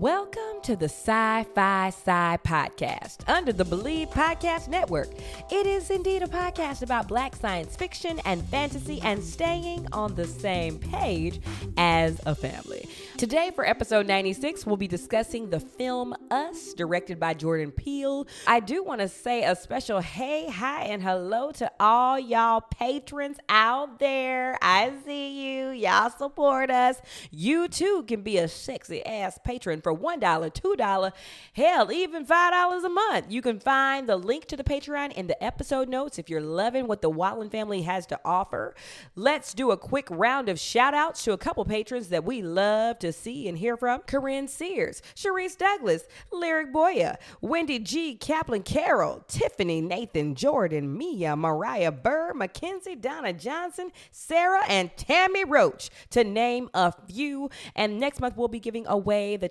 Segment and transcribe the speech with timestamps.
[0.00, 5.08] Welcome to the Sci Fi Sigh Podcast under the Believe Podcast Network.
[5.50, 10.26] It is indeed a podcast about black science fiction and fantasy and staying on the
[10.26, 11.40] same page
[11.76, 12.88] as a family.
[13.18, 18.26] Today, for episode 96, we'll be discussing the film Us, directed by Jordan Peele.
[18.46, 23.36] I do want to say a special hey, hi, and hello to all y'all patrons
[23.50, 24.56] out there.
[24.62, 25.68] I see you.
[25.68, 26.96] Y'all support us.
[27.30, 31.12] You too can be a sexy ass patron for $1, $2,
[31.54, 33.26] hell, even $5 a month.
[33.28, 36.86] You can find the link to the Patreon in the episode notes if you're loving
[36.86, 38.74] what the Wallin family has to offer.
[39.14, 42.98] Let's do a quick round of shout outs to a couple patrons that we love
[43.00, 48.14] to see and hear from Corinne Sears, Sharice Douglas, Lyric Boya, Wendy G.
[48.14, 55.90] Kaplan Carroll, Tiffany Nathan Jordan, Mia, Mariah Burr, Mackenzie Donna Johnson, Sarah, and Tammy Roach,
[56.10, 57.50] to name a few.
[57.74, 59.48] And next month, we'll be giving away the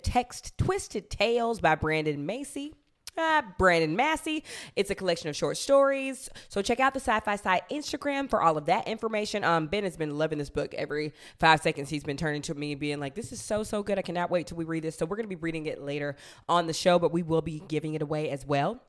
[0.58, 2.74] Twisted Tales by Brandon Macy.
[3.18, 4.46] Uh, Brandon Massey.
[4.78, 6.30] It's a collection of short stories.
[6.48, 9.44] So check out the Sci-Fi Sigh Instagram for all of that information.
[9.44, 10.74] Um, Ben has been loving this book.
[10.74, 13.84] Every five seconds, he's been turning to me, and being like, "This is so so
[13.84, 13.98] good.
[13.98, 16.16] I cannot wait till we read this." So we're gonna be reading it later
[16.48, 18.82] on the show, but we will be giving it away as well.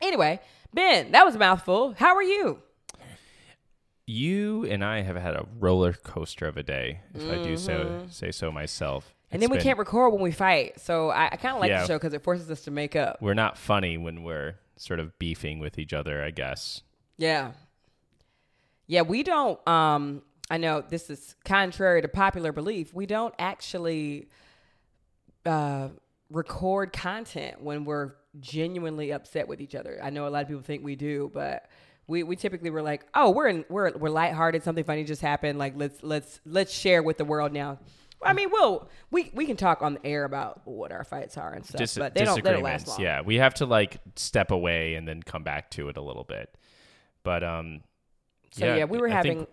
[0.00, 0.40] Anyway,
[0.74, 1.94] Ben, that was a mouthful.
[1.98, 2.62] How are you?
[4.06, 8.06] You and I have had a roller coaster of a day, if I do so
[8.10, 9.14] say so myself.
[9.32, 10.78] And then we been- can't record when we fight.
[10.80, 11.80] So I, I kind of like Yeah.
[11.82, 13.20] the show because it forces us to make up.
[13.20, 16.82] We're not funny when we're sort of beefing with each other, I guess.
[17.16, 17.52] Yeah.
[18.86, 22.92] Yeah, we don't um I know this is contrary to popular belief.
[22.92, 24.28] We don't actually
[25.46, 25.88] uh
[26.30, 29.98] record content when we're genuinely upset with each other.
[30.02, 31.68] I know a lot of people think we do, but
[32.06, 35.58] we, we typically were like, "Oh, we're in, we're we're lighthearted, something funny just happened,
[35.58, 37.78] like let's let's let's share with the world now."
[38.24, 41.52] I mean, we'll we we can talk on the air about what our fights are
[41.52, 43.00] and stuff, Dis- but they don't they don't last long.
[43.00, 46.24] Yeah, we have to like step away and then come back to it a little
[46.24, 46.54] bit.
[47.22, 47.80] But um
[48.52, 49.46] So yeah, we were I having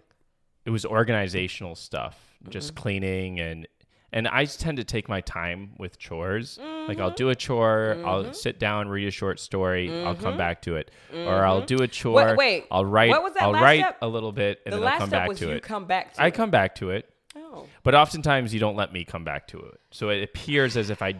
[0.65, 2.51] it was organizational stuff, Mm-hmm.
[2.51, 3.67] just cleaning and
[4.13, 6.57] and I tend to take my time with chores.
[6.57, 6.67] Like
[6.97, 7.01] Mm-hmm.
[7.01, 10.77] I'll do a chore, I'll sit down, read a short story, I'll come back to
[10.77, 12.19] it, or I'll do a chore.
[12.21, 12.37] Mm-hmm.
[12.37, 13.09] wait, I'll write.
[13.11, 13.97] what was that I'll write step?
[14.01, 15.63] a little bit, and the then I'll come back to it.
[15.63, 16.33] come back to I it.
[16.33, 17.07] come back to it,
[17.51, 17.65] Oh.
[17.83, 21.01] but oftentimes you don't let me come back to it, so it appears as if
[21.01, 21.15] I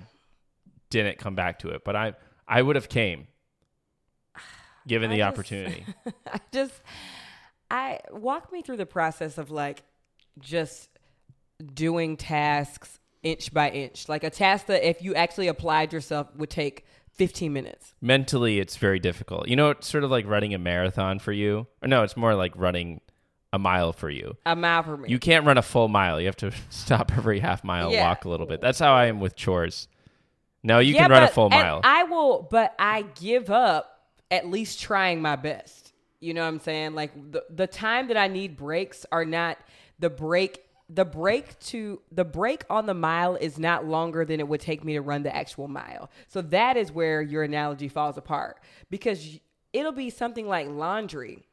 [0.90, 1.84] didn't come back to it.
[1.84, 2.14] But I,
[2.48, 3.28] I would have came,
[4.88, 5.86] given I the just- opportunity.
[6.32, 6.74] I just
[7.72, 9.84] I walk me through the process of like
[10.40, 10.90] just
[11.74, 14.08] doing tasks inch by inch.
[14.10, 16.86] Like a task that if you actually applied yourself would take
[17.16, 17.94] 15 minutes.
[18.02, 19.48] mentally it's very difficult.
[19.50, 21.68] You know, it's sort of like running a marathon for you.
[21.82, 23.02] Or no, it's more like running
[23.52, 24.38] a mile for you.
[24.46, 25.10] A mile for me.
[25.10, 26.20] You can't run a full mile.
[26.20, 28.04] You have to stop every half mile, Yeah.
[28.08, 28.62] walk a little bit.
[28.62, 29.88] That's how I am with chores.
[30.62, 31.82] No, you Yeah, can run a full mile.
[31.84, 35.94] I will, but I give up at least trying my best.
[36.20, 36.96] You know what I'm saying?
[36.96, 39.58] Like the the time that I need breaks are not
[40.00, 44.48] the break the break to the break on the mile is not longer than it
[44.48, 46.10] would take me to run the actual mile.
[46.28, 48.58] So that is where your analogy falls apart
[48.90, 49.40] because
[49.72, 51.46] it'll be something like laundry.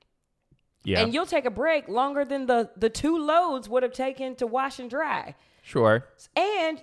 [0.86, 1.00] Yeah.
[1.00, 4.46] And you'll take a break longer than the the two loads would have taken to
[4.46, 5.34] wash and dry.
[5.62, 6.06] sure.
[6.36, 6.80] And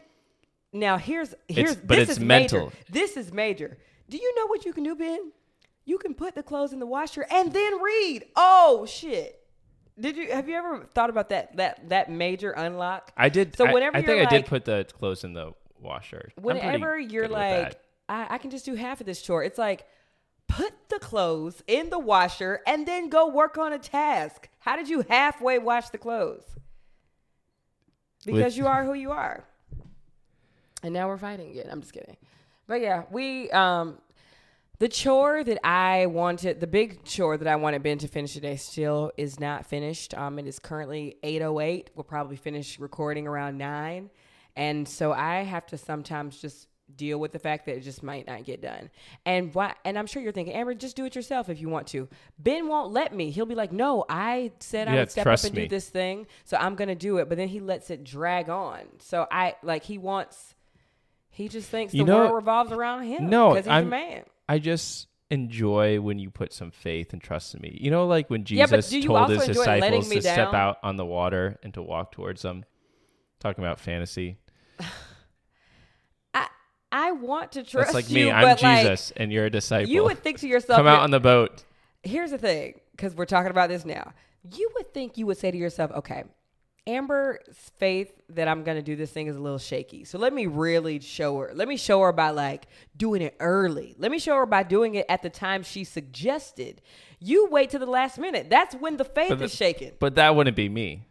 [0.73, 2.57] now here's here's but this it's is major.
[2.57, 2.73] mental.
[2.89, 3.77] This is major.
[4.09, 5.31] Do you know what you can do, Ben?
[5.85, 8.25] You can put the clothes in the washer and then read.
[8.35, 9.39] Oh shit.
[9.97, 13.13] Did you have you ever thought about that that that major unlock?
[13.15, 13.55] I did.
[13.55, 16.31] So whenever I, you're think I did put the clothes in the washer.
[16.35, 17.79] Whenever you're like.
[18.09, 19.45] I, I can just do half of this chore.
[19.45, 19.85] It's like
[20.55, 24.49] put the clothes in the washer and then go work on a task.
[24.59, 26.45] How did you halfway wash the clothes?
[28.25, 29.43] Because With- you are who you are.
[30.83, 31.67] And now we're fighting again.
[31.71, 32.17] I'm just kidding.
[32.67, 33.97] But yeah, we um
[34.79, 38.57] the chore that I wanted, the big chore that I wanted Ben to finish today
[38.57, 40.13] still is not finished.
[40.13, 41.91] Um it is currently 808.
[41.95, 44.09] We'll probably finish recording around 9.
[44.55, 48.27] And so I have to sometimes just deal with the fact that it just might
[48.27, 48.89] not get done.
[49.25, 51.87] And why and I'm sure you're thinking, Amber, just do it yourself if you want
[51.87, 52.07] to.
[52.39, 53.31] Ben won't let me.
[53.31, 55.63] He'll be like, "No, I said I would step up and me.
[55.63, 58.49] do this thing, so I'm going to do it." But then he lets it drag
[58.49, 58.81] on.
[58.99, 60.55] So I like he wants
[61.29, 63.89] he just thinks the You know- world revolves around him No, because he's I'm- a
[63.89, 64.23] man.
[64.47, 67.75] I just enjoy when you put some faith and trust in me.
[67.81, 71.57] You know, like when Jesus you told his disciples to step out on the water
[71.63, 72.65] and to walk towards them.
[73.39, 74.37] Talking about fantasy.
[76.93, 78.31] I want to trust That's like you, me.
[78.31, 79.91] I'm but like Jesus and you're a disciple.
[79.91, 81.63] you would think to yourself, Come out on the boat.
[82.03, 84.13] here's the thing because we're talking about this now,
[84.55, 86.23] you would think you would say to yourself, okay,
[86.85, 87.39] Amber's
[87.79, 90.03] faith that I'm gonna do this thing is a little shaky.
[90.03, 91.51] So let me really show her.
[91.55, 93.95] Let me show her by like doing it early.
[93.97, 96.81] Let me show her by doing it at the time she suggested.
[97.19, 98.49] You wait to the last minute.
[98.49, 99.93] That's when the faith the- is shaken.
[99.99, 101.07] But that wouldn't be me.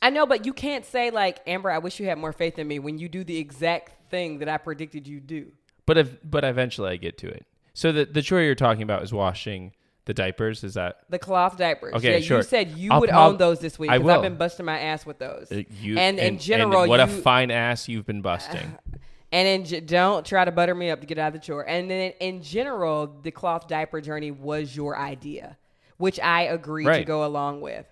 [0.00, 1.70] I know, but you can't say like Amber.
[1.70, 4.48] I wish you had more faith in me when you do the exact thing that
[4.48, 5.50] I predicted you'd do.
[5.86, 7.44] But if, but eventually I get to it.
[7.74, 9.72] So the the chore you're talking about is washing
[10.04, 10.62] the diapers.
[10.62, 11.94] Is that The cloth diapers.
[11.94, 12.36] Okay, yeah, sure.
[12.36, 14.64] you said you I'll would prob- own those this week I because I've been busting
[14.66, 15.50] my ass with those.
[15.50, 15.96] uh, you?
[15.98, 18.78] and in general, what a fine ass you've been busting.
[19.34, 21.66] And in, don't try to butter me up to get out of the chore.
[21.66, 25.56] And then in general, the cloth diaper journey was your idea,
[25.96, 27.86] which I agreed to go along with.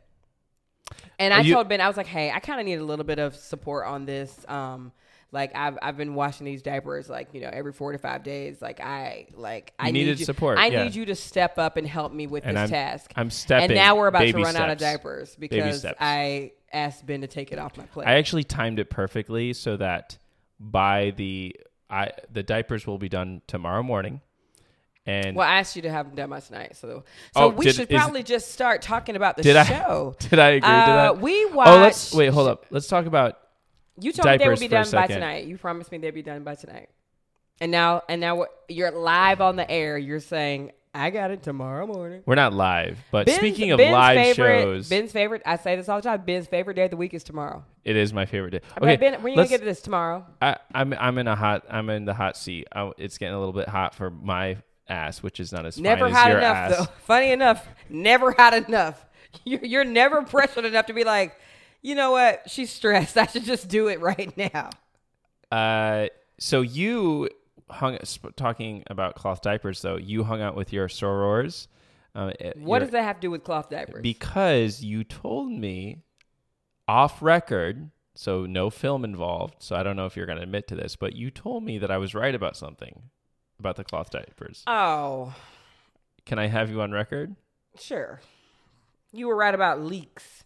[1.19, 2.85] And Are I you- told Ben, I was like, hey, I kind of need a
[2.85, 4.45] little bit of support on this.
[4.49, 4.93] Um,
[5.33, 8.61] like I've I've been washing these diapers like you know every four to five days.
[8.61, 10.83] Like I like I You need needed you, support, I yeah.
[10.85, 13.13] need you to step up and help me with And this I'm- task.
[13.17, 13.71] I'm stepping.
[13.71, 15.85] and now we're about to run out of diapers because.
[16.01, 18.07] I asked Ben to take it off my plate.
[18.07, 20.19] I actually timed it perfectly so that
[20.61, 21.57] by the
[21.89, 24.21] I the diapers will be done tomorrow morning.
[25.07, 27.05] And Well, I asked you to have them done by tonight, so so
[27.35, 30.15] Oh, we did- should is- probably just start talking about the did I show.
[30.21, 31.21] did I agree to Uh, that?
[31.21, 32.29] we Oh, let's watched- wait.
[32.29, 32.67] Hold up.
[32.71, 33.39] Let's talk about
[33.99, 35.47] You told me they would be done by tonight.
[35.47, 36.89] You promised me they'd be done by tonight,
[37.61, 39.99] and now and now you're live on the air.
[39.99, 42.23] You're saying I got it tomorrow morning.
[42.27, 45.43] We're not live, but Ben's- speaking of Ben's live favorite, shows, Ben's favorite.
[45.47, 46.23] I say this all the time.
[46.25, 47.65] Ben's favorite day of the week is tomorrow.
[47.85, 48.61] it is my favorite day.
[48.81, 50.25] Okay, ben, when are you gonna get to this tomorrow?
[50.41, 52.67] I, I'm I'm in a hot I'm in the hot seat.
[52.73, 54.57] I, it's getting a little bit hot for my
[54.89, 56.77] ass, which is not as Never fine hot as your enough, ass.
[56.79, 56.85] though.
[57.05, 59.05] Funny enough, never hot enough.
[59.45, 61.37] You're, you're never pressured enough to be like,
[61.83, 62.43] you know what?
[62.51, 63.17] She's stressed.
[63.19, 64.71] I should just do it right now.
[65.51, 67.29] Uh, so you
[67.69, 67.99] hung
[68.37, 69.97] talking about cloth diapers though.
[69.97, 71.67] You hung out with your sorors.
[72.15, 74.03] Uh, eh, What does that have to do with cloth diapers?
[74.03, 76.03] Because you told me
[76.89, 79.57] off record, so no film involved.
[79.61, 81.79] So I don't know if you're going to admit to this, but you told me
[81.79, 83.03] that I was right about something
[83.61, 84.65] about the cloth diapers.
[84.67, 85.35] oh,
[86.27, 87.37] Can I have you on record?
[87.79, 88.21] sure.
[89.13, 90.40] You were right about leaks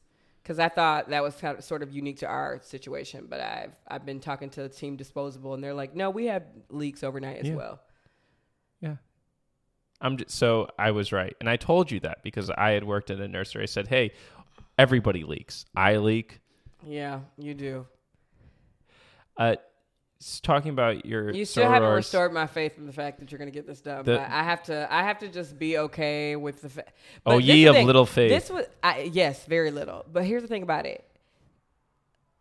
[0.45, 3.27] because I thought that was kind of sort of unique to our situation.
[3.29, 6.45] But I've I've been talking to the Team Disposable, and they're like, no, we have
[6.69, 7.55] leaks overnight as Yeah.
[7.55, 7.81] well.
[8.81, 8.97] Yeah.
[10.03, 13.11] I'm just, so I was right, and I told you that because I had worked
[13.11, 13.63] in a nursery.
[13.63, 14.13] I said, "Hey,
[14.77, 15.65] everybody leaks.
[15.75, 16.41] I leak."
[16.87, 17.87] Yeah, you do.
[19.39, 19.57] Uh,
[20.43, 23.51] talking about your You still haven't restored my faith in the fact that you're going
[23.51, 24.05] to get this done.
[24.05, 24.87] The- but I have to.
[24.93, 26.93] I have to just be okay with the fact.
[27.27, 28.31] Oh, ye of little faith.
[28.31, 30.05] This was I, yes, very little.
[30.11, 31.05] But here's the thing about it.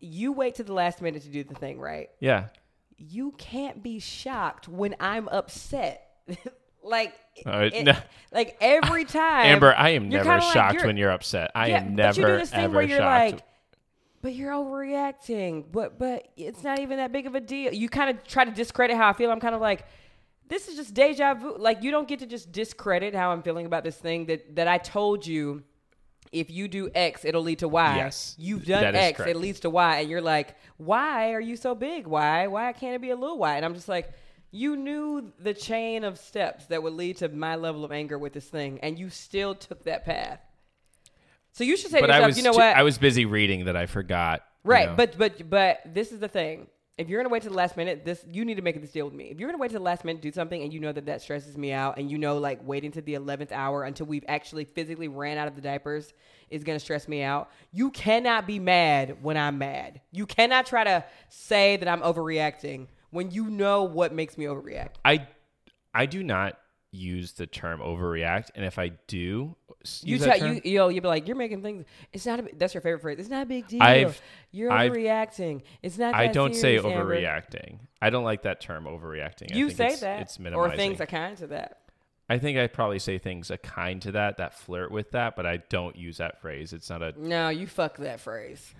[0.00, 2.10] You wait to the last minute to do the thing, right?
[2.20, 2.46] Yeah.
[2.96, 6.06] You can't be shocked when I'm upset.
[6.82, 7.14] like,
[7.46, 7.94] Oh, it- no.
[8.32, 11.50] like every time, Amber, I am never like, shocked you're- when you're upset.
[11.54, 13.32] I yeah, am but you do never this thing ever where you're shocked.
[13.32, 13.42] like,
[14.24, 15.66] but you're overreacting.
[15.70, 17.74] But but it's not even that big of a deal.
[17.74, 19.30] You kind of try to discredit how I feel.
[19.30, 19.84] I'm kind of like,
[20.48, 21.56] this is just deja vu.
[21.58, 24.66] Like you don't get to just discredit how I'm feeling about this thing that that
[24.66, 25.62] I told you.
[26.32, 27.96] If you do X, it'll lead to Y.
[27.96, 29.30] Yes, You've done X, correct.
[29.30, 32.08] it leads to Y, and you're like, why are you so big?
[32.08, 32.48] Why?
[32.48, 33.54] Why can't it be a little Y?
[33.54, 34.10] And I'm just like,
[34.50, 38.32] you knew the chain of steps that would lead to my level of anger with
[38.32, 40.40] this thing, and you still took that path.
[41.54, 42.76] So you should say but to yourself, I was you know too- what?
[42.76, 44.42] I was busy reading that I forgot.
[44.64, 44.96] you Right, know.
[44.96, 46.66] but but but this is the thing.
[46.96, 49.04] If you're gonna wait to the last minute, this you need to make this deal
[49.04, 49.24] with me.
[49.24, 51.06] If you're gonna wait to the last minute to do something, and you know that
[51.06, 54.24] that stresses me out, and you know like waiting to the eleventh hour until we've
[54.28, 56.12] actually physically ran out of the diapers
[56.50, 57.50] is gonna stress me out.
[57.72, 60.00] You cannot be mad when I'm mad.
[60.12, 64.94] You cannot try to say that I'm overreacting when you know what makes me overreact.
[65.04, 65.26] I
[65.92, 66.58] I do not
[66.94, 69.56] use the term overreact, and if I do
[70.02, 71.84] You tell term, you yo, you'll be like, you're making things.
[72.12, 72.40] It's not.
[72.40, 73.18] A, that's your favorite phrase.
[73.18, 73.82] It's not a big deal.
[73.82, 74.16] I've-
[74.52, 75.62] you're I've- overreacting.
[75.82, 76.14] It's not.
[76.14, 77.04] I don't say serious, Amber.
[77.16, 77.78] overreacting.
[78.00, 79.52] I don't like that term overreacting.
[79.52, 81.80] I You think say it's, that, it's minimal or things are kind to that.
[82.28, 85.44] I think I probably say things a kind to that that flirt with that, but
[85.44, 86.72] I don't use that phrase.
[86.72, 88.72] It's not a No, you fuck that phrase.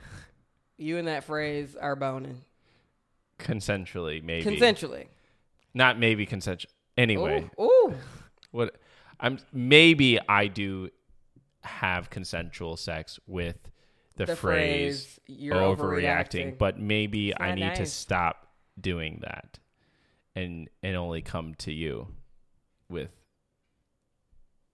[0.78, 2.40] You and that phrase are boning
[3.38, 5.06] consensually maybe consensually.
[5.74, 6.70] not maybe consensual.
[6.96, 7.94] Anyway, Ooh, ooh.
[8.52, 8.76] what
[9.20, 10.90] I'm maybe I do
[11.62, 13.56] have consensual sex with
[14.16, 15.76] the, The phrase, phrase, "You're overreacting,
[16.52, 18.46] overreacting." but maybe I need to stop
[18.80, 19.58] doing that
[20.36, 22.08] and and only come to you
[22.88, 23.10] with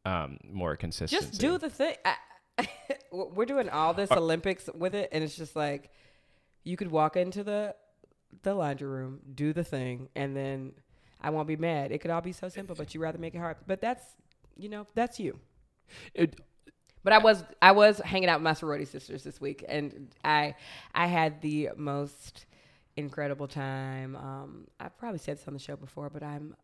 [0.05, 1.27] um more consistency.
[1.27, 1.95] Just do the thing.
[2.05, 2.69] I,
[3.13, 5.91] we're doing all Uh, this Olympics with it, and it's just like
[6.65, 7.75] you could walk into the
[8.43, 10.73] the laundry room, do the thing, and then
[11.21, 11.93] I won't be mad.
[11.93, 13.57] It could all be so simple, but you rather make it hard.
[13.67, 14.05] But that's
[14.57, 15.39] you know that's you.
[16.15, 16.41] It,
[17.03, 20.55] But I was I was hanging out with my sorority sisters this week, and I
[20.95, 22.47] I had the most
[22.97, 24.17] incredible time.
[24.17, 26.57] Um, I've probably said this on the show before, but I'm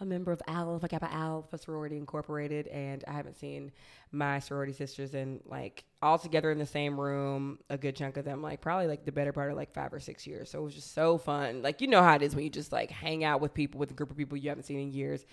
[0.00, 3.72] a member of Alpha Kappa Alpha Sorority Incorporated, and I haven't seen
[4.12, 7.58] my sorority sisters in like all together in the same room.
[7.70, 10.00] A good chunk of them, like probably like the better part of like five or
[10.00, 10.50] six years.
[10.50, 11.62] So it was just so fun.
[11.62, 13.90] Like you know how it is when you just like hang out with people with
[13.90, 15.26] a group of people you haven't seen in years.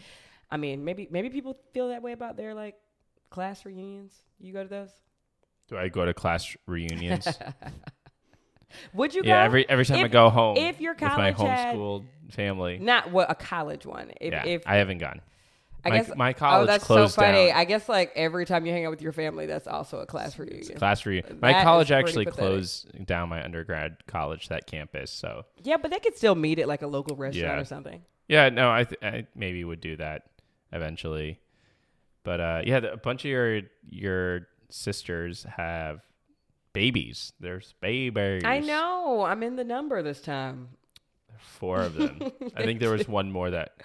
[0.49, 2.75] I mean, maybe maybe people feel that way about their like
[3.29, 4.13] class reunions.
[4.39, 4.89] You go to those?
[5.67, 7.27] do I go to class reunions?
[8.93, 9.29] Would you go?
[9.29, 12.77] yeah, every every time I go home if your with my college had- homeschooled family.
[12.79, 14.11] Not what a college one.
[14.19, 15.21] If, yeah, if I haven't gone.
[15.83, 16.35] I my, guess my college.
[16.35, 17.47] oh, college that's closed so funny.
[17.49, 17.57] down.
[17.57, 20.33] I guess like every time you hang out with your family, that's also a class
[20.33, 20.77] for reunion.
[20.79, 21.37] class for reunion.
[21.39, 22.39] My That college actually pathetic.
[22.49, 25.11] closed down my undergrad college that campus.
[25.11, 27.61] So Yeah, but they could still meet at like a local restaurant Yeah.
[27.61, 28.01] or something.
[28.27, 30.23] yeah, no, I, th- I maybe would do that
[30.71, 31.39] eventually.
[32.23, 36.01] But uh, yeah, the, a bunch of your your sisters have
[36.75, 37.33] babies.
[37.39, 38.43] There's babies.
[38.45, 39.23] I know.
[39.23, 40.69] I'm in the number this time.
[41.37, 42.31] four of them.
[42.55, 43.75] I think there was one more that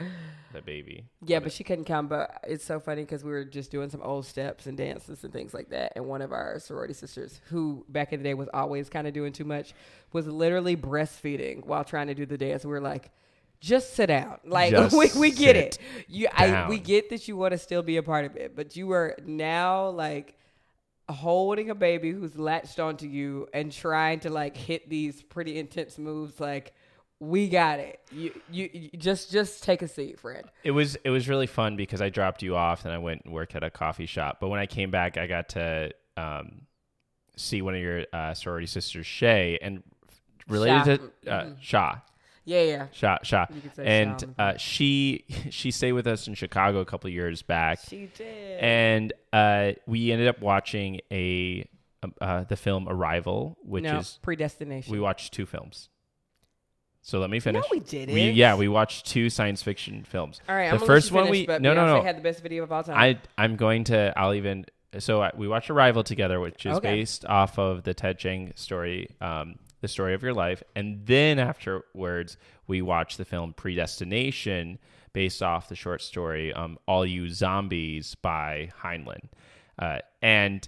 [0.52, 1.04] that baby.
[1.24, 2.08] Yeah, but she couldn't come.
[2.08, 5.32] But it's so funny because we were just doing some old steps and dances and
[5.32, 5.92] things like that.
[5.94, 9.14] And one of our sorority sisters, who back in the day was always kind of
[9.14, 9.72] doing too much,
[10.12, 12.64] was literally breastfeeding while trying to do the dance.
[12.64, 13.10] We were like,
[13.60, 14.38] just sit down.
[14.44, 15.78] Like Just we, we get it.
[16.08, 18.74] You, I, we get that you want to still be a part of it, but
[18.74, 20.34] you are now like
[21.12, 25.98] holding a baby who's latched onto you and trying to like hit these pretty intense
[25.98, 26.40] moves.
[26.40, 26.74] Like
[27.20, 28.00] we got it.
[28.10, 30.44] You, you, you just, just take a seat, friend.
[30.64, 33.34] It was it was really fun because I dropped you off and I went and
[33.34, 34.38] worked at a coffee shop.
[34.40, 36.62] But when I came back, I got to um,
[37.36, 39.82] see one of your uh, sorority sisters, Shay, and
[40.48, 41.96] related to uh, Shaw.
[42.44, 42.86] Yeah, yeah.
[42.92, 46.84] Shaw, Shaw, You could say and uh, she she stayed with us in Chicago a
[46.84, 48.60] couple of years back, She did.
[48.60, 51.68] and uh, we ended up watching a
[52.20, 54.90] uh, the film Arrival, which no, is predestination.
[54.92, 55.90] we watched two films.
[57.02, 57.62] So let me finish.
[57.62, 58.14] No, we didn't.
[58.14, 60.40] We, yeah, we watched two science fiction films.
[60.48, 62.02] All right, the first one finish, we no no no.
[62.02, 62.96] had the best video of all time.
[62.96, 64.66] I I'm going to I'll even
[64.98, 66.96] so I, we watched Arrival together, which is Okay.
[66.96, 71.38] based off of the Ted Chiang story, um, the story of your life, and then
[71.38, 74.78] afterwards we watched the film Predestination,
[75.12, 79.28] based off the short story um, All You Zombies by Heinlein,
[79.78, 80.66] uh, and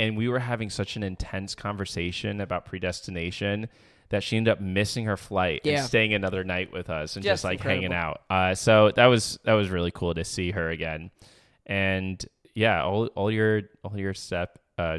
[0.00, 3.68] and we were having such an intense conversation about predestination
[4.08, 5.78] that she ended up missing her flight Yeah.
[5.78, 8.22] and staying another night with us and just, Just like hanging out.
[8.28, 11.10] Uh, so that was that was really cool to see her again,
[11.66, 14.98] and yeah, all all your all your step uh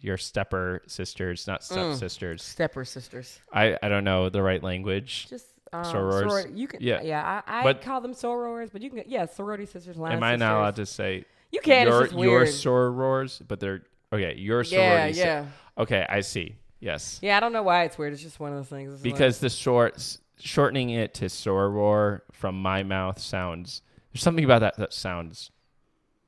[0.00, 1.96] your stepper sisters, not step Mm.
[1.98, 2.42] sisters.
[2.42, 3.40] Stepper sisters.
[3.52, 5.26] I I don't know the right language.
[5.28, 6.20] Just um, Sorors.
[6.20, 7.00] sorority- You can, Yeah.
[7.02, 9.96] yeah, I, I But- call them sorors, but you can, yeah, sorority sisters.
[9.96, 10.40] Line Am I sisters.
[10.40, 11.86] not allowed to say You can.
[11.86, 12.48] your it's just your weird.
[12.48, 13.42] sorors?
[13.48, 14.34] But they're okay.
[14.36, 15.12] Your yeah, sorority.
[15.14, 15.46] si- yeah,
[15.78, 16.56] Okay, I see.
[16.80, 17.18] Yes.
[17.22, 17.36] yeah.
[17.38, 18.12] I don't know why it's weird.
[18.12, 18.92] It's just one of those things.
[18.92, 23.80] It's like- because the short shortening it to soror from my mouth sounds
[24.12, 25.50] there's something about that that sounds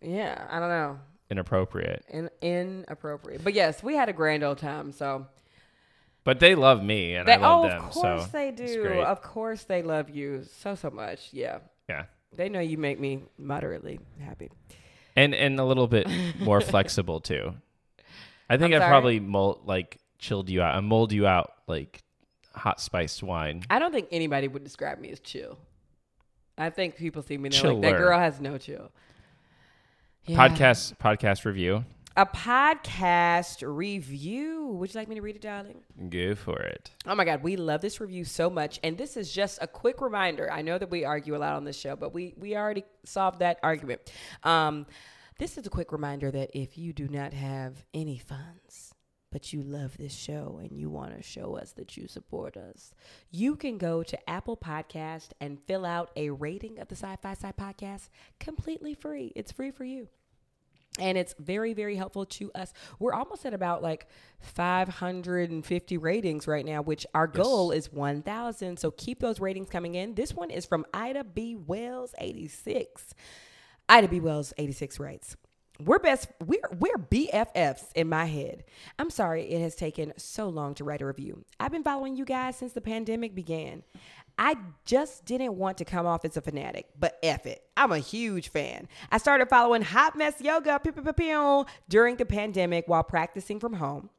[0.01, 1.01] yeah, I don't know.
[1.31, 3.43] Inappropriate In, inappropriate.
[3.43, 4.93] But yes, we had a grand old time.
[4.93, 5.27] So
[6.25, 9.03] but they love me and they, i love oh, them of course so they do.
[9.03, 11.29] Of course they love you so so much.
[11.33, 12.05] Yeah, yeah
[12.37, 14.51] they know you make me moderately happy.
[15.17, 16.09] and and a little bit
[16.41, 17.55] more flexible too
[18.51, 22.03] i think i probably mold like chilled you out i mold you out like
[22.55, 25.59] hot spiced wine I don't think anybody would describe me as chill.
[26.57, 28.93] I think people see me and they're like, that girl has no chill.
[30.27, 30.37] Yeah.
[30.49, 31.85] podcast podcast review
[32.17, 34.69] A podcast review.
[34.69, 35.81] Would you like me to read it, darling?
[36.09, 38.81] go for it Oh my God, we love this review so much.
[38.83, 40.51] And this is just a quick reminder.
[40.51, 43.41] I know that we argue a lot on this show, but we, we already solved
[43.41, 44.01] that argument.
[44.43, 44.87] Um,
[45.39, 48.84] this is a quick reminder that if you do not have any funds,
[49.35, 52.95] but you love this show and you want to show us that you support us,
[53.33, 57.51] you can go to Apple Podcast and fill out a rating of the Sci-Fi Sigh
[57.51, 59.33] Podcast completely free.
[59.35, 60.07] It's free for you.
[61.01, 62.73] And it's very very helpful to us.
[63.01, 64.07] We're almost at about like
[64.39, 70.15] 550 ratings right now which our goal is 1000 so keep those ratings coming in.
[70.15, 71.57] This one is from ida b.
[71.57, 73.15] Wells 86
[73.89, 74.21] ida b.
[74.21, 75.37] Wells 86 writes
[75.81, 78.65] we're best we're we're BFFs in my head.
[78.99, 81.45] I'm sorry it has taken so long to write a review.
[81.59, 83.83] I've been following you guys since the pandemic began.
[84.37, 87.63] I just didn't want to come off as a fanatic, but F it.
[87.77, 88.89] I'm a huge fan.
[89.11, 90.81] I started following Hot Mess Yoga
[91.89, 94.11] during the pandemic while practicing from home.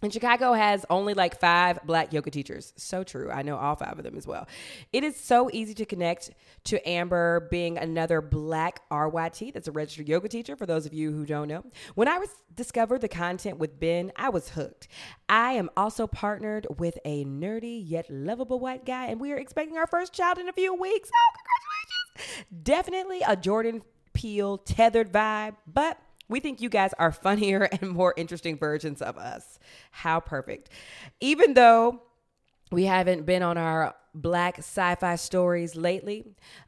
[0.00, 2.72] And Chicago has only like five black yoga teachers.
[2.76, 3.32] So true.
[3.32, 4.46] I know all five of them as well.
[4.92, 6.30] It is so easy to connect
[6.64, 11.10] to Amber being another black RYT that's a registered yoga teacher, for those of you
[11.10, 11.64] who don't know.
[11.96, 14.86] When I was discovered the content with Ben, I was hooked.
[15.28, 19.78] I am also partnered with a nerdy yet lovable white guy, and we are expecting
[19.78, 21.10] our first child in a few weeks.
[21.12, 21.38] Oh,
[22.14, 22.46] congratulations!
[22.62, 28.14] Definitely a Jordan Peele tethered vibe, but we think you guys are funnier and more
[28.16, 29.58] interesting versions of us.
[29.90, 30.70] How perfect.
[31.20, 32.02] Even though
[32.70, 36.24] we haven't been on our black sci fi stories lately,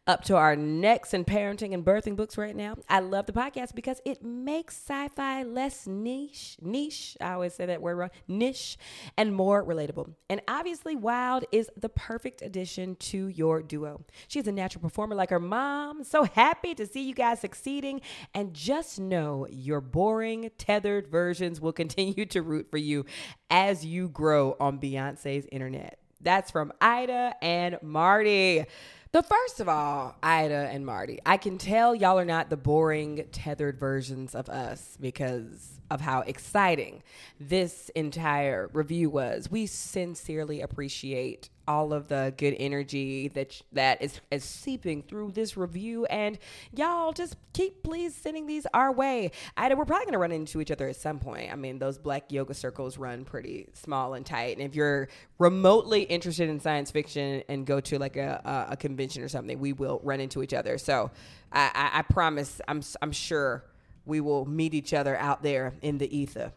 [0.07, 2.77] up to our necks in parenting and birthing books right now.
[2.89, 7.67] I love the podcast because it makes sci fi less niche, niche, I always say
[7.67, 8.79] that word wrong, niche,
[9.17, 10.15] and more relatable.
[10.29, 14.05] And obviously, Wild is the perfect addition to your duo.
[14.29, 16.05] She's a natural performer like her mom.
[16.05, 18.01] So happy to see you guys succeeding.
[18.35, 23.05] And just know your boring, tethered versions will continue to root for you
[23.51, 25.99] as you grow on Beyonce's internet.
[26.21, 28.65] That's from Ida and Marty.
[29.13, 33.27] The first of all, Ida and Marty, I can tell y'all are not the boring,
[33.33, 37.03] tethered versions of us because of how exciting
[37.39, 39.51] this entire review was.
[39.51, 45.57] We sincerely appreciate all of the good energy that that is, is seeping through this
[45.57, 46.37] review, and
[46.75, 49.31] y'all just keep please sending these our way.
[49.57, 51.53] Ida, we're probably gonna run into each other at some point.
[51.53, 56.03] I mean, those black yoga circles run pretty small and tight, and if you're remotely
[56.03, 59.73] interested in science fiction and go to like a, a, a convention or something, we
[59.73, 60.77] will run into each other.
[60.77, 61.13] So
[61.53, 63.65] I, I, I promise, I'm I'm sure
[64.05, 66.53] we will meet each other out there in the ether.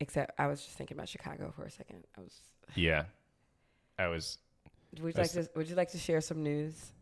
[0.00, 2.04] Except I was just thinking about Chicago for a second.
[2.16, 2.40] I was.
[2.74, 3.04] Yeah,
[3.98, 4.38] I was
[5.00, 6.92] Would you like to Would you like to share some news?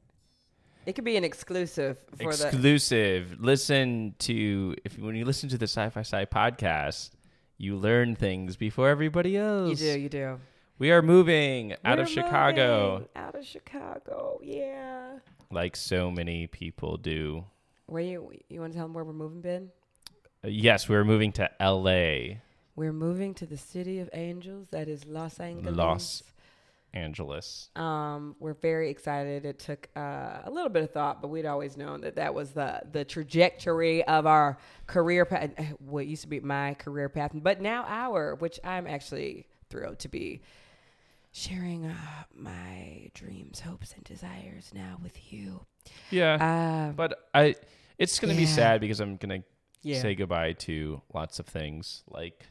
[0.85, 2.49] It could be an exclusive for the.
[2.49, 3.37] exclusive.
[3.41, 7.11] Listen to if when you listen to the Sci-Fi Sigh podcast,
[7.59, 9.71] you learn things before everybody else.
[9.81, 10.01] You do.
[10.01, 10.41] You do.
[10.83, 14.41] We are moving out We're of Chicago, Out of Chicago.
[14.43, 15.19] Yeah.
[15.49, 17.45] like so many people do.
[17.87, 19.71] Where you you want to tell them where we're moving, Ben?
[20.45, 22.41] Uh, yes, we're moving to L.A.
[22.75, 24.71] We're moving to the city of angels.
[24.73, 25.77] That is Los Angeles.
[25.77, 26.23] Los
[26.93, 27.71] Angeles.
[27.77, 29.45] Um, we're very excited.
[29.45, 32.51] It took uh, a little bit of thought, but we'd always known that that was
[32.51, 35.53] the the trajectory of our career path.
[35.79, 40.09] What used to be my career path, but now our, which I'm actually thrilled to
[40.09, 40.43] be
[41.33, 41.95] sharing uh,
[42.35, 45.65] my dreams, hopes, and desires now with you.
[46.11, 46.35] Yeah,
[46.91, 47.55] Uh, but I.
[47.99, 49.43] It's gonna be sad because I'm gonna
[49.83, 50.01] yeah.
[50.01, 52.47] say goodbye to lots of things like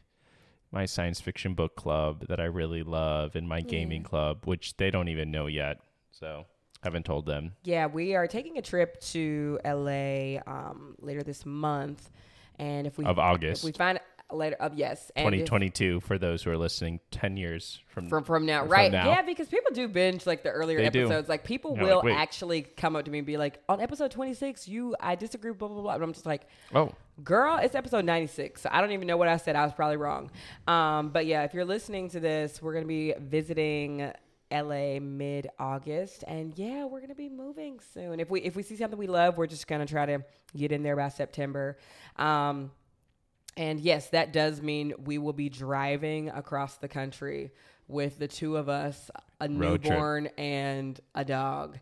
[0.72, 4.90] my science fiction book club that I really love and my gaming club, which they
[4.92, 5.80] don't even know yet.
[6.12, 6.46] So
[6.84, 7.54] haven't told them.
[7.64, 12.10] Yeah, we are taking a trip to LA um, later this month,
[12.58, 13.64] and if we Of August.
[13.64, 14.00] if we find
[14.36, 18.24] later of yes, and if- 2022 for those who are listening 10 years from from
[18.24, 18.92] from now, from right?
[18.92, 19.08] now.
[19.08, 21.02] Yeah, because people do binge like the earlier They do.
[21.06, 21.30] episodes.
[21.30, 24.12] Like people They're will like, actually come up to me and be like, "On episode
[24.12, 25.94] twenty six, you I disagree." Blah blah blah.
[25.96, 26.92] And I'm just like, oh
[27.24, 28.62] Girl, it's episode 96.
[28.62, 29.56] So I don't even know what I said.
[29.56, 30.32] I was probably wrong.
[30.66, 34.12] Um, but yeah, if you're listening to this, we're going to be visiting
[34.52, 36.24] LA mid August.
[36.28, 38.20] And yeah, we're going to be moving soon.
[38.20, 40.24] If we if we see something we love, we're just going to try to
[40.58, 41.78] get in there by September.
[42.18, 42.72] Um,
[43.58, 47.52] and yes, that does mean we will be driving across the country
[47.88, 49.10] with the two of us,
[49.40, 49.94] a Road trip.
[49.94, 51.78] newborn and a dog.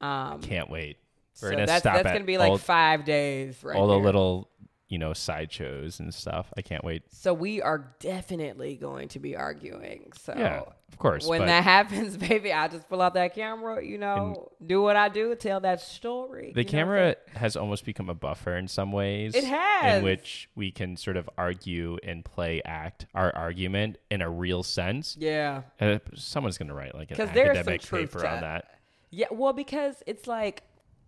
[0.00, 0.98] Um, can't wait
[1.40, 3.76] we're so gonna that's stop that's at gonna be like all, five days, right?
[3.76, 4.04] all the there.
[4.04, 4.48] little
[4.92, 9.34] you know sideshows and stuff i can't wait So we are definitely going to be
[9.34, 10.12] arguing.
[10.22, 13.96] So yeah of course when that happens, baby, I'll just pull out that camera, you
[13.96, 16.52] know, do what I do, tell that story.
[16.54, 19.44] the you know what I'm camera has almost become a buffer in some ways It
[19.44, 19.98] has.
[19.98, 24.62] in which we can sort of argue and play act our argument in a real
[24.62, 25.16] sense?
[25.18, 25.62] Yeah.
[25.80, 28.78] Uh, someone's gonna write like an academic paper on that
[29.10, 29.28] Yeah.
[29.30, 30.62] Well, because it's like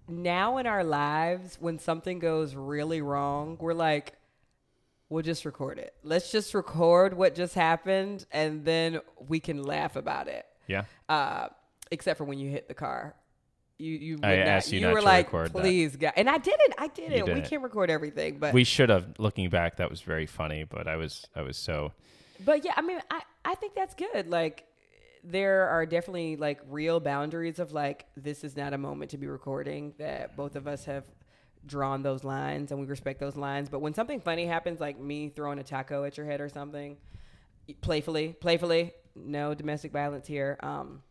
[0.09, 4.14] now in our lives, when something goes really wrong, we're like,
[5.09, 5.95] we'll just record it.
[6.03, 10.47] Let's just record what just happened and then we can laugh about it.
[10.67, 11.49] yeah uh,
[11.90, 13.14] except for when you hit the car.
[13.79, 15.61] You you, I not- asked you not were to like, record that.
[15.61, 16.12] please, God.
[16.17, 16.75] and I didn't.
[16.79, 17.12] I didn't.
[17.27, 17.51] We didn't.
[17.51, 20.95] can't record everything, but we should have looking back that was very funny but i
[20.95, 21.93] was i was so
[22.45, 24.29] but yeah, I mean, I I think that's good.
[24.29, 24.64] Like
[25.24, 29.26] there are definitely like real boundaries of like this is not a moment to be
[29.26, 29.94] recording.
[29.98, 31.04] That both of us have
[31.66, 33.68] drawn those lines and we respect those lines.
[33.70, 36.98] But when something funny happens, like me throwing a taco at your head or something,
[37.80, 40.58] playfully, playfully, no domestic violence here.
[40.60, 41.02] Um,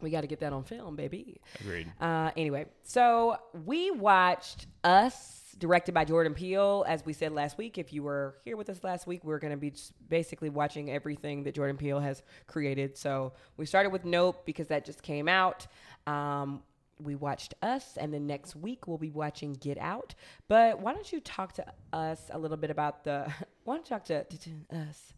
[0.00, 1.40] We got to get that on film, baby.
[1.60, 1.92] Agreed.
[2.00, 3.36] Uh, anyway, so
[3.66, 6.84] we watched Us, directed by Jordan Peele.
[6.88, 9.52] As we said last week, if you were here with us last week, we're going
[9.52, 9.72] to be
[10.08, 12.96] basically watching everything that Jordan Peele has created.
[12.96, 15.66] So we started with Nope because that just came out.
[16.06, 16.62] Um,
[16.98, 20.14] we watched Us, and then next week we'll be watching Get Out.
[20.48, 23.32] But why don't you talk to us a little bit about the?
[23.64, 25.12] Why don't you talk to, to, to us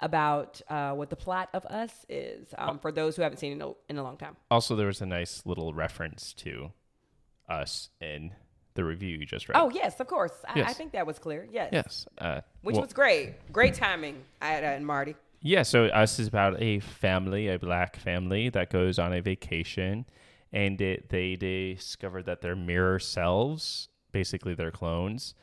[0.00, 3.54] about uh, what the plot of Us is um, for those who haven't seen it
[3.56, 4.36] in a, in a long time?
[4.50, 6.72] Also, there was a nice little reference to
[7.48, 8.32] us in
[8.76, 9.56] the review you just read.
[9.58, 10.32] Oh yes, of course.
[10.48, 11.48] I, I think that was clear.
[11.50, 11.70] Yes.
[11.72, 12.06] yes.
[12.18, 13.34] Uh, Which well- was great.
[13.52, 15.16] Great timing, Ida and Marty.
[15.42, 20.06] Yeah, so Us is about a family, a black family that goes on a vacation,
[20.52, 25.34] and it, they discover that their mirror selves, basically their clones,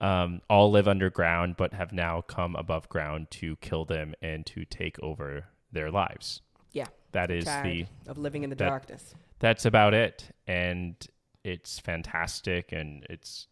[0.00, 4.64] um, all live underground, but have now come above ground to kill them and to
[4.64, 6.40] take over their lives.
[6.72, 6.86] Yeah.
[7.12, 9.14] That is the of living in the that- darkness.
[9.38, 10.96] that's about it, and
[11.44, 13.46] it's fantastic and it's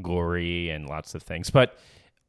[0.00, 1.50] gory and lots of things.
[1.50, 1.78] But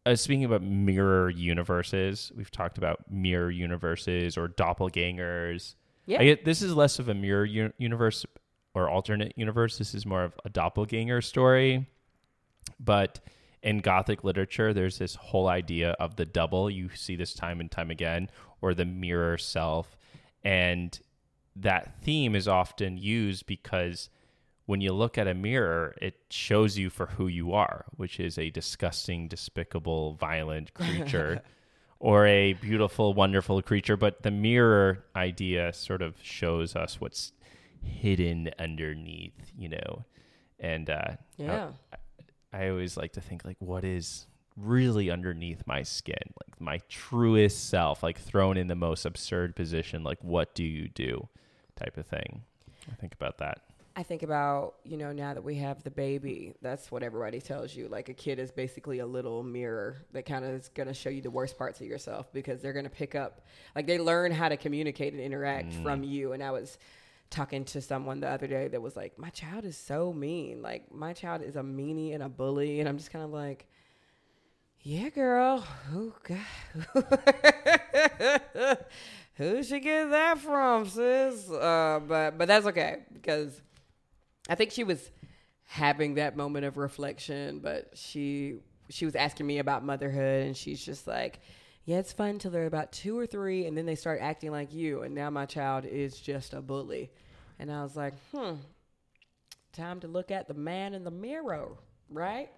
[0.06, 5.76] uh, speaking about mirror universes, we've talked about mirror universes or doppelgangers.
[6.06, 6.22] Yeah.
[6.22, 8.26] I get, this is less of a mirror u- universe
[8.74, 9.78] or alternate universe.
[9.78, 11.88] This is more of a doppelganger story.
[12.80, 13.20] But
[13.64, 16.70] in Gothic literature, there's this whole idea of the double.
[16.70, 18.30] You see this time and time again,
[18.62, 19.98] or the mirror self.
[20.44, 20.98] And
[21.56, 24.10] that theme is often used because
[24.68, 28.38] when you look at a mirror, it shows you for who you are, which is
[28.38, 31.42] a disgusting, despicable, violent creature.
[32.00, 37.32] Or a beautiful, wonderful creature, but the mirror idea sort of shows us what's
[37.82, 40.06] hidden underneath, you know.
[40.60, 41.72] And uh, Yeah.
[42.54, 47.68] I always like to think like what is really underneath my skin, like my truest
[47.68, 51.28] self, like thrown in the most absurd position, like what do you do,
[51.76, 52.44] type of thing.
[52.92, 53.62] I think about that.
[53.98, 57.76] I think about, you know, now that we have the baby, that's what everybody tells
[57.76, 57.88] you.
[57.88, 61.10] Like a kid is basically a little mirror that kind of is going to show
[61.10, 63.42] you the worst parts of yourself because they're going to pick up,
[63.76, 66.34] like they learn how to communicate and interact from you.
[66.34, 66.78] And I was
[67.32, 70.62] talking to someone the other day that was like, my child is so mean.
[70.62, 72.80] Like my child is a meanie and a bully.
[72.80, 73.66] And I'm just kind of like,
[74.82, 75.62] yeah, girl.
[75.90, 76.38] Who got,
[79.34, 81.50] who should get that from, sis?
[81.50, 83.60] Uh, but but that's okay because
[84.50, 85.12] I think she was
[85.68, 87.60] having that moment of reflection.
[87.60, 91.40] But she she was asking me about motherhood, and she's just like,
[91.86, 94.74] "Yeah, it's fun till they're about two or three, and then they start acting like
[94.74, 97.12] you, and now my child is just a bully."
[97.60, 98.56] And I was like, "Hmm,
[99.74, 101.70] time to look at the man in the mirror,
[102.10, 102.50] right?"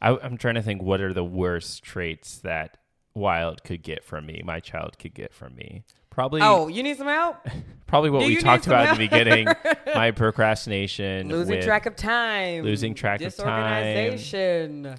[0.00, 2.78] I, I'm trying to think what are the worst traits that
[3.14, 5.82] Wild could get from me, my child could get from me.
[6.18, 7.36] Probably, Oh, you need some help?
[7.86, 9.46] probably what do we talked about in the beginning.
[9.94, 13.46] my procrastination, losing track of time, losing track of time.
[13.46, 14.96] disorganization,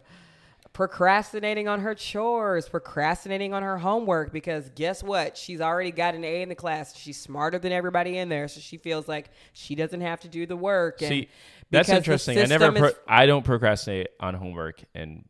[0.72, 5.36] procrastinating on her chores, procrastinating on her homework because guess what?
[5.36, 6.96] She's already got an A in the class.
[6.96, 10.46] She's smarter than everybody in there, so she feels like she doesn't have to do
[10.46, 11.02] the work.
[11.02, 11.30] And See,
[11.70, 12.40] that's interesting.
[12.40, 15.28] I never, pro- is- I don't procrastinate on homework and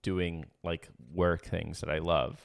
[0.00, 2.40] doing like work things that I love.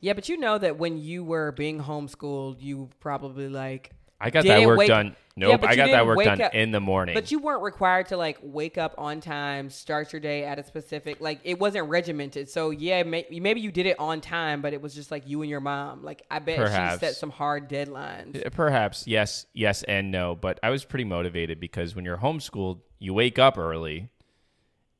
[0.00, 4.44] Yeah, but you know that when you were being homeschooled, you probably like I got
[4.44, 5.16] that work wake- done.
[5.38, 7.14] Nope, but I got that work done up- in the morning.
[7.14, 10.64] But you weren't required to like wake up on time, start your day at a
[10.64, 12.48] specific like it wasn't regimented.
[12.48, 15.42] So yeah, may, maybe you did it on time, but it was just like you
[15.42, 16.02] and your mom.
[16.02, 16.94] Like I bet Perhaps.
[16.94, 18.50] she set some hard deadlines.
[18.52, 20.34] Perhaps yes, yes, and no.
[20.34, 24.08] But I was pretty motivated because when you're homeschooled, you wake up early.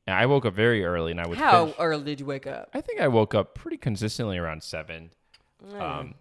[0.07, 1.37] And I woke up very early, and I would.
[1.37, 2.69] How finish- early did you wake up?
[2.73, 5.11] I think I woke up pretty consistently around seven.
[5.69, 5.81] Mm.
[5.81, 6.15] Um,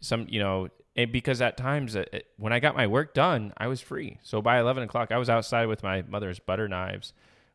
[0.00, 3.52] some you know, and because at times uh, uh, when I got my work done,
[3.58, 4.18] I was free.
[4.22, 7.12] So by eleven o'clock, I was outside with my mother's butter knives,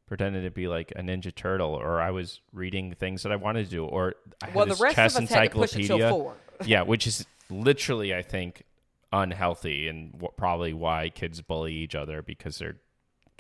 [0.08, 3.66] pretending to be like a ninja turtle, or I was reading things that I wanted
[3.66, 4.14] to do, or
[4.44, 6.10] I had Well, the rest chess of us had to push it encyclopedia.
[6.10, 6.36] four.
[6.66, 8.64] yeah, which is literally, I think,
[9.12, 12.78] unhealthy and wh- probably why kids bully each other because they're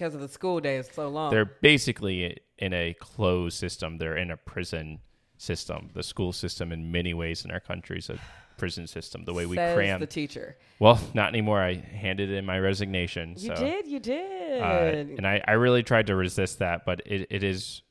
[0.01, 1.29] because of the school day is so long.
[1.29, 3.99] they're basically in a closed system.
[3.99, 4.99] They're in a prison
[5.37, 5.91] system.
[5.93, 8.17] The school system, in many ways, in our country, is a
[8.57, 9.25] prison system.
[9.25, 9.99] The way we Says cram.
[9.99, 10.57] the teacher.
[10.79, 11.61] well, not anymore.
[11.61, 13.35] I handed in my resignation.
[13.37, 14.59] You so, did, you did.
[14.59, 17.83] Uh, and I, I really tried to resist that, but it, it is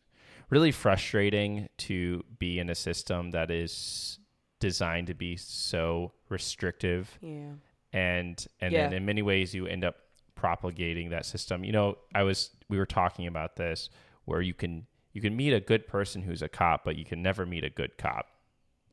[0.48, 4.18] really frustrating to be in a system that is
[4.58, 7.52] designed to be so restrictive yeah.
[7.92, 8.88] and and Yeah.
[8.88, 9.96] then in many ways you end up
[10.40, 13.90] propagating that system you know i was we were talking about this
[14.24, 17.20] where you can you can meet a good person who's a cop but you can
[17.22, 18.26] never meet a good cop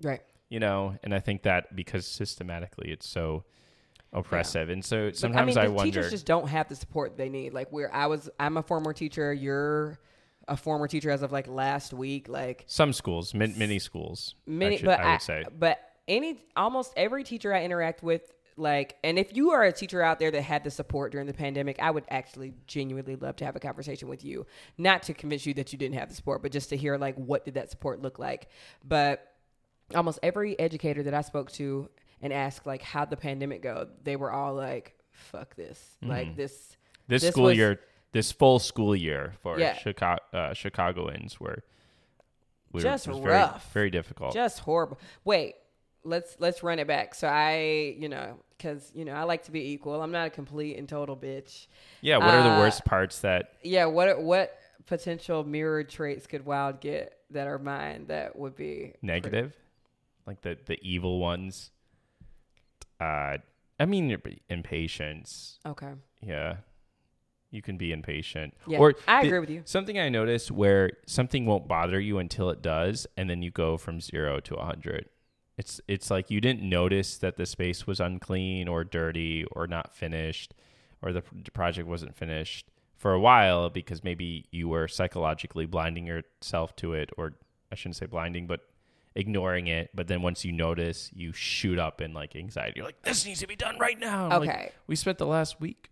[0.03, 0.19] Right.
[0.49, 3.45] you know and i think that because systematically it's so
[4.13, 4.69] oppressive.
[4.69, 5.91] And so sometimes I, I, mean, the wonder.
[6.01, 7.53] teachers just don't have the support they need.
[7.53, 9.33] Like where I was, I'm a former teacher.
[9.33, 9.99] You're
[10.47, 12.29] a former teacher as of like last week.
[12.29, 15.43] Like some schools, min, mini schools, many, I, should- but I would say.
[15.59, 20.01] but any, almost every teacher I interact with, like, and if you are a teacher
[20.01, 23.45] out there that had the support during the pandemic, I would actually genuinely love to
[23.45, 24.45] have a conversation with you,
[24.77, 27.15] not to convince you that you didn't have the support, but just to hear like
[27.15, 28.49] what did that support look like.
[28.83, 29.31] But
[29.95, 31.89] almost every educator that I spoke to
[32.21, 36.51] and asked like how'd the pandemic go, they were all like, "Fuck this!" Like this.
[36.51, 37.13] Mm-hmm.
[37.13, 37.79] this, this school was- year,
[38.11, 39.75] this full school year for Yeah.
[39.77, 41.63] Chicago, uh, Chicagoans were
[42.71, 43.71] we Just were, rough.
[43.71, 44.33] very, very difficult.
[44.33, 44.99] just horrible.
[45.23, 45.55] Wait,
[46.03, 47.15] let's let's run it back.
[47.15, 50.01] So I, you know, because you know I like to be equal.
[50.01, 51.67] I'm not a complete and total bitch.
[52.01, 53.85] yeah, what are the uh, worst parts that Yeah.
[53.85, 59.53] What what potential mirrored traits could Wild get that are mine that would be negative,
[60.25, 61.71] like the the evil ones?
[62.99, 63.37] Uh,
[63.79, 64.15] I mean
[64.49, 65.59] impatience.
[65.65, 65.93] Okay.
[66.21, 66.57] Yeah.
[67.49, 68.55] You can be impatient.
[68.67, 69.61] Yeah, or I the- agree with you.
[69.63, 73.77] Something I noticed where something won't bother you until it does, and then you go
[73.77, 75.07] from zero to a hundred.
[75.57, 79.93] It's it's like you didn't notice that the space was unclean or dirty or not
[79.95, 80.53] finished,
[81.01, 86.75] or the project wasn't finished for a while because maybe you were psychologically blinding yourself
[86.77, 87.33] to it, or
[87.71, 88.61] I shouldn't say blinding, but
[89.15, 89.89] ignoring it.
[89.95, 92.73] But then once you notice, you shoot up in like anxiety.
[92.75, 94.29] You're like, this needs to be done right now.
[94.29, 94.71] I'm like, Okay.
[94.85, 95.89] we spent the last week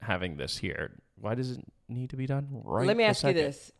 [0.00, 0.92] having this here.
[1.20, 2.86] Why does it need to be done right?
[2.86, 3.70] Let me ask you this: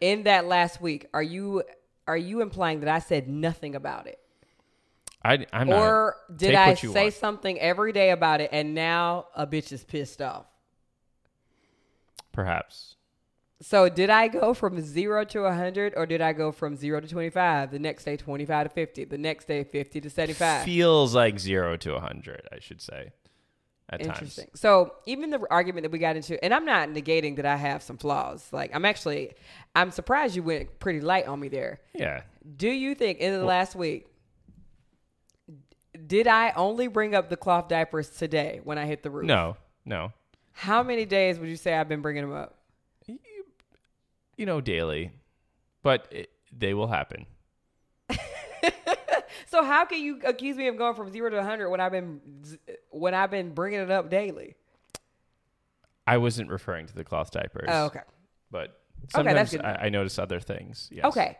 [0.00, 1.62] In that last week, are you
[2.08, 4.18] are you implying that I said nothing about it?
[5.22, 6.38] I, I'm or not.
[6.38, 7.14] did Take I what you say want.
[7.14, 10.46] something every day about it and now a bitch is pissed off?
[12.32, 12.96] Perhaps.
[13.62, 17.06] So did I go from zero to 100 or did I go from zero to
[17.06, 17.70] 25?
[17.70, 19.04] The next day, 25 to 50.
[19.04, 20.64] The next day, 50 to 75.
[20.64, 22.48] Feels like zero to a hundred.
[22.50, 23.12] I should say.
[23.90, 24.46] At Interesting.
[24.46, 24.60] times.
[24.60, 27.82] So even the argument that we got into, and I'm not negating that I have
[27.82, 28.48] some flaws.
[28.52, 29.32] Like I'm actually,
[29.74, 31.80] I'm surprised you went pretty light on me there.
[31.92, 32.22] Yeah.
[32.56, 34.06] Do you think in the last week,
[36.06, 39.26] did I only bring up the cloth diapers today when I hit the roof?
[39.26, 39.56] No.
[39.84, 40.12] No.
[40.52, 42.56] How many days would you say I've been bringing them up?
[44.36, 45.12] You know, daily,
[45.82, 47.26] but it, they will happen.
[49.50, 52.20] So how can you accuse me of going from zero to 100 when I've been
[52.90, 54.54] when I've been bringing it up daily?
[56.06, 57.68] I wasn't referring to the cloth diapers.
[57.68, 58.00] Oh, okay.
[58.52, 59.62] But sometimes good.
[59.62, 60.88] I, I notice other things.
[60.92, 61.04] Yes.
[61.06, 61.36] Okay.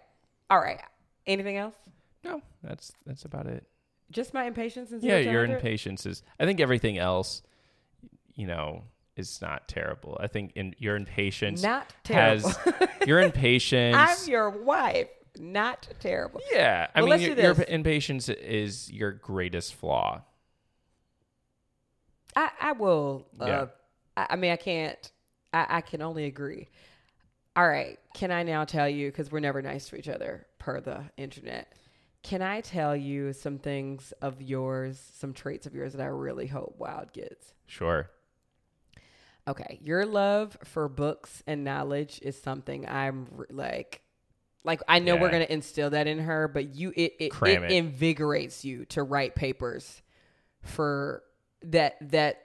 [0.50, 0.80] All right.
[1.24, 1.76] Anything else?
[2.24, 3.64] No, that's that's about it.
[4.10, 6.22] Just my impatience and Yeah, your impatience is.
[6.38, 7.42] I think everything else,
[8.34, 8.84] you know,
[9.16, 10.16] is not terrible.
[10.20, 12.48] I think in your impatience Not terrible.
[12.50, 13.96] has your impatience.
[13.98, 15.08] I'm your wife.
[15.38, 16.40] Not terrible.
[16.52, 20.22] yeah, I Well, mean, your, your impatience is your greatest flaw.
[22.36, 23.26] I, I will.
[23.40, 23.66] Uh, Yeah.
[24.16, 25.12] I, I mean, I can't.
[25.52, 26.68] I, I can only agree.
[27.56, 27.98] All right.
[28.14, 31.72] Can I now tell you, because we're never nice to each other per the internet,
[32.22, 36.46] can I tell you some things of yours, some traits of yours that I really
[36.46, 37.54] hope Wild gets?
[37.66, 38.10] Sure.
[39.48, 39.78] Okay.
[39.82, 44.02] Your love for books and knowledge is something I'm re- like.
[44.62, 47.72] Like I know we're gonna instill that in her, but you it it, it it.
[47.72, 50.02] invigorates you to write papers
[50.60, 51.22] for
[51.62, 52.42] that that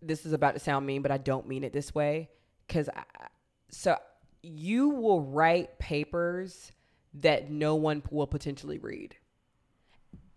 [0.00, 2.30] this is about to sound mean, but I don't mean it this way.
[2.68, 3.02] Cause I,
[3.70, 3.96] so
[4.40, 6.70] you will write papers
[7.20, 9.16] that no one will potentially read.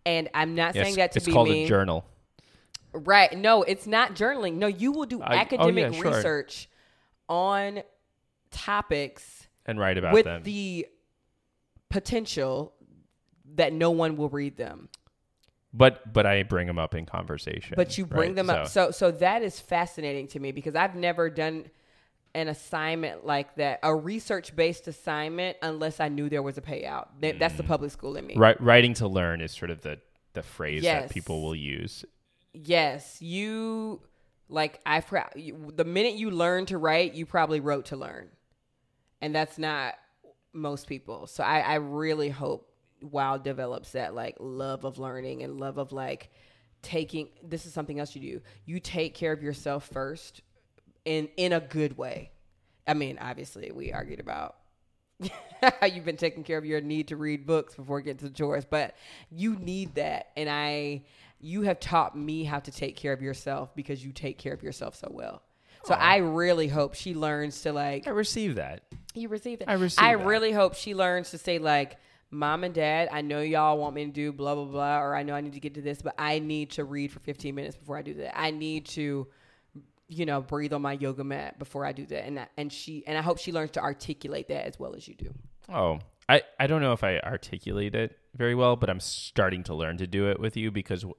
[0.06, 1.66] And I'm not Yes, saying that to it's be called mean.
[1.66, 2.06] a journal.
[2.94, 3.38] Right.
[3.38, 4.56] No, it's not journaling.
[4.56, 6.12] No, you will do I- oh, academic yeah, sure.
[6.12, 6.70] research
[7.30, 7.84] on
[8.50, 10.44] topics And write about with them.
[10.44, 10.88] the
[11.90, 12.74] potential
[13.56, 14.90] that no one will read them.
[15.74, 17.76] but but I bring them up in conversation.
[17.78, 18.36] But you bring right?
[18.36, 18.68] them up.
[18.68, 21.66] So so that is fascinating to me because I've never done
[22.34, 27.08] an assignment like that, a research based assignment unless I knew there was a payout.
[27.20, 27.58] That's Mm.
[27.58, 28.36] the public school in me.
[28.38, 30.00] Ri- writing to learn is sort of the
[30.34, 31.04] the phrase Yes.
[31.04, 32.06] that people will use.
[32.54, 34.02] Yes, you
[34.48, 38.30] like I pro- you, the minute you learn to write, you probably wrote to learn,
[39.22, 39.96] and that's not
[40.54, 41.28] most people.
[41.28, 42.70] So I, I really hope
[43.02, 46.30] Wild develops that like love of learning and love of like
[46.82, 47.30] taking.
[47.44, 48.42] This is something else you do.
[48.66, 50.42] You take care of yourself first,
[51.06, 52.32] in in a good way.
[52.88, 54.56] I mean, obviously, we argued about
[55.80, 58.34] how you've been taking care of your need to read books before getting to the
[58.34, 58.96] chores, but
[59.30, 60.30] you need that.
[60.36, 61.04] And I,
[61.40, 64.64] you have taught me how to take care of yourself because you take care of
[64.64, 65.42] yourself so well.
[65.84, 68.84] So I really hope she learns to like I receive that.
[69.16, 69.68] you receive it.
[69.68, 70.26] I receive I that.
[70.26, 71.98] really hope she learns to say like
[72.30, 75.24] Mom and dad, I know y'all want me to do blah blah blah, or I
[75.24, 77.76] know I need to get to this, but I need to read for 15 minutes
[77.76, 78.40] before I do that.
[78.40, 79.28] I need to,
[80.14, 82.26] you know, breathe on my yoga mat before I do that.
[82.26, 85.08] And I, and she and I hope she learns to articulate that as well as
[85.08, 85.34] you do.
[85.70, 89.74] Oh, I, I don't know if I articulate it very well, but I'm starting to
[89.74, 91.16] learn to do it with you because w-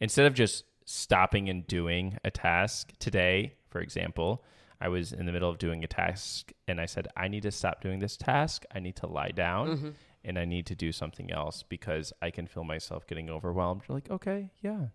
[0.00, 4.42] instead of just stopping and doing a task today, for example,
[4.80, 7.52] I was in the middle of doing a task and I said, I need to
[7.52, 8.64] stop doing this task.
[8.74, 9.90] I need to lie down Mm-hmm.
[10.24, 13.82] and I need to do something else because I can feel myself getting overwhelmed.
[13.88, 14.86] You're like, okay, yeah,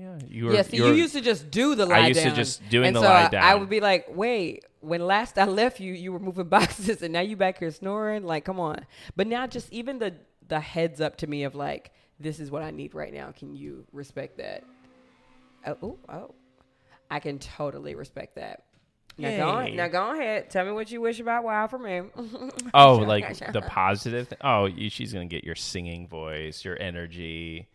[0.00, 0.18] yeah.
[0.28, 2.30] You were, yeah, see, you were- used to just do the lie I used to
[2.34, 5.44] just doing and the so lie I- I would be like, wait, when last I
[5.44, 8.24] left you, you were moving boxes, and now you back here snoring.
[8.24, 8.86] Like, come on.
[9.16, 10.14] But now, just even the
[10.48, 13.30] the heads up to me of like, this is what I need right now.
[13.32, 14.64] Can you respect that?
[15.66, 16.34] Oh, oh, oh.
[17.10, 18.64] I can totally respect that.
[19.18, 20.48] Now go, on, now go ahead.
[20.48, 22.02] Tell me what you wish about WoW for me.
[22.72, 24.32] Oh, like the positive.
[24.40, 27.68] Oh, you, she's gonna get your singing voice, your energy.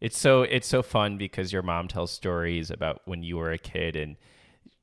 [0.00, 3.58] It's so it's so fun because your mom tells stories about when you were a
[3.58, 4.16] kid, and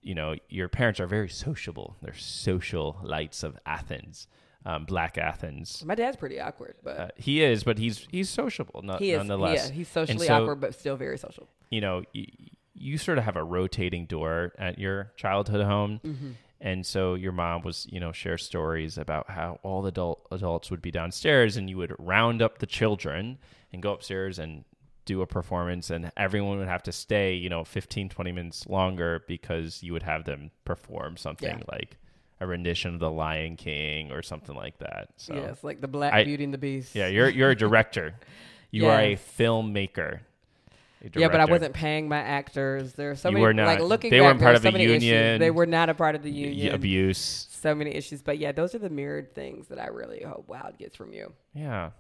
[0.01, 1.97] you know your parents are very sociable.
[2.01, 4.27] They're social lights of Athens,
[4.65, 5.83] um, Black Athens.
[5.85, 9.17] My dad's pretty awkward, but Uh, he is, but he's he's sociable no, he is.
[9.19, 9.67] nonetheless.
[9.69, 11.47] Yeah, he's socially so, awkward, but still very social.
[11.69, 12.27] You know, y-
[12.73, 16.01] you sort of have a rotating door at your childhood home.
[16.03, 16.31] Mm-hmm.
[16.59, 20.71] And so your mom was, you know, share stories about how all the adult adults
[20.71, 23.37] would be downstairs and you would round up the children
[23.73, 24.63] and go upstairs and
[25.05, 29.23] do a performance and everyone would have to stay, you know, 15, 20 minutes longer
[29.27, 31.63] because you would have them perform something Yeah.
[31.71, 31.97] like
[32.39, 35.09] a rendition of The Lion King or something like that.
[35.17, 36.95] So yes, like the Black I- Beauty and the Beast.
[36.95, 38.15] yeah, you're you're a director.
[38.71, 40.21] You are a filmmaker.
[41.15, 42.93] Yeah, but I wasn't paying my actors.
[42.93, 43.67] There are so You many not.
[43.67, 45.03] like looking They back, weren't part of so a many issues.
[45.03, 45.39] union.
[45.39, 46.73] They were not a part of the Y- union.
[46.73, 47.19] abuse.
[47.51, 48.23] So many issues.
[48.23, 51.33] But yeah, those are the mirrored things that I really hope Wild gets from you.
[51.53, 51.91] Yeah.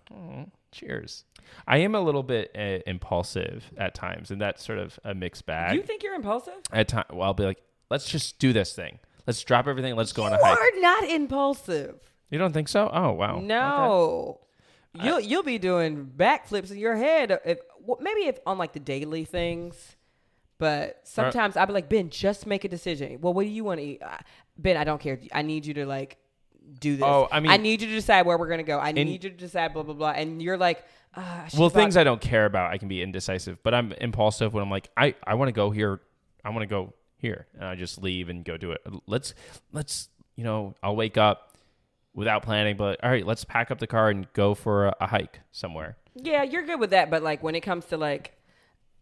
[0.73, 1.23] Cheers.
[1.67, 5.45] I am a little bit uh, impulsive at times, and that's sort of a mixed
[5.45, 5.75] bag.
[5.75, 6.55] you think you're impulsive?
[6.71, 8.99] at times, well, I'll be like, "Let's just do this thing.
[9.27, 9.95] Let's drop everything.
[9.95, 10.57] Let's go on a hike.
[10.57, 11.99] You're not impulsive.
[12.29, 12.89] You don't think so?
[12.91, 13.37] Oh wow.
[13.37, 13.45] Okay.
[13.45, 14.39] No.
[14.95, 18.79] You'll you'll be doing backflips in your head if well, maybe if on like the
[18.79, 19.95] daily things,
[20.59, 23.19] but sometimes I'll be like Ben, just make a decision.
[23.21, 24.01] Well, what do you want to eat?
[24.03, 24.17] Uh,
[24.57, 25.19] Ben, I don't care.
[25.31, 26.17] I need you to like
[26.79, 27.03] do this.
[27.05, 28.79] Oh, I mean- I need you to decide where we're gonna go.
[28.79, 30.11] I need you to decide blah blah blah.
[30.11, 30.83] And you're like,
[31.15, 34.63] uh, Well, things I don't care about, I can be indecisive, but I'm impulsive when
[34.63, 36.01] I'm like, I, I want to go here.
[36.43, 38.81] I want to go here, and I just leave and go do it.
[39.07, 39.33] Let's
[39.71, 41.55] let's you know, I'll wake up
[42.13, 45.07] without planning, but all right, let's pack up the car and go for a, a
[45.07, 45.97] hike somewhere.
[46.15, 47.09] yeah, you're good with that.
[47.09, 48.33] But like when it comes to like.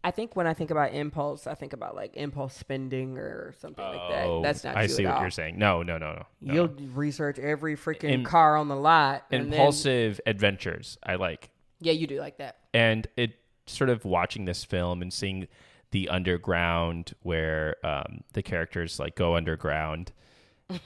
[0.04, 3.84] I think when I think about impulse, I think about like impulse spending or something
[3.84, 4.40] like that.
[4.42, 5.22] That's not Oh, I see at what all.
[5.22, 5.58] you're saying.
[5.58, 6.22] No, no, no, no.
[6.40, 6.54] no.
[6.54, 9.24] You'll research every freaking Im- car on the lot.
[9.30, 10.98] and then- impulsive adventures.
[11.04, 11.50] I like.
[11.80, 12.56] yeah, you do like that.
[12.74, 13.34] and it
[13.66, 15.46] sort of watching this film and seeing
[15.92, 20.10] the underground where um, the characters like go underground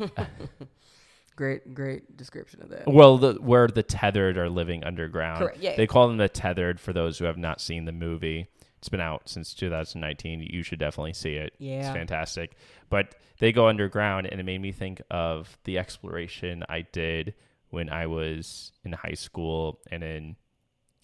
[1.37, 2.87] Great, great description of that.
[2.89, 5.77] well the where the tethered are living underground Correct, yeah.
[5.77, 8.49] they call them the tethered for those who have not seen the movie
[8.87, 11.81] it's been out since 2019 you should definitely see it Yeah.
[11.81, 12.57] it's fantastic
[12.89, 17.35] but they go underground and it made me think of the exploration i did
[17.71, 20.37] when i was in high school and in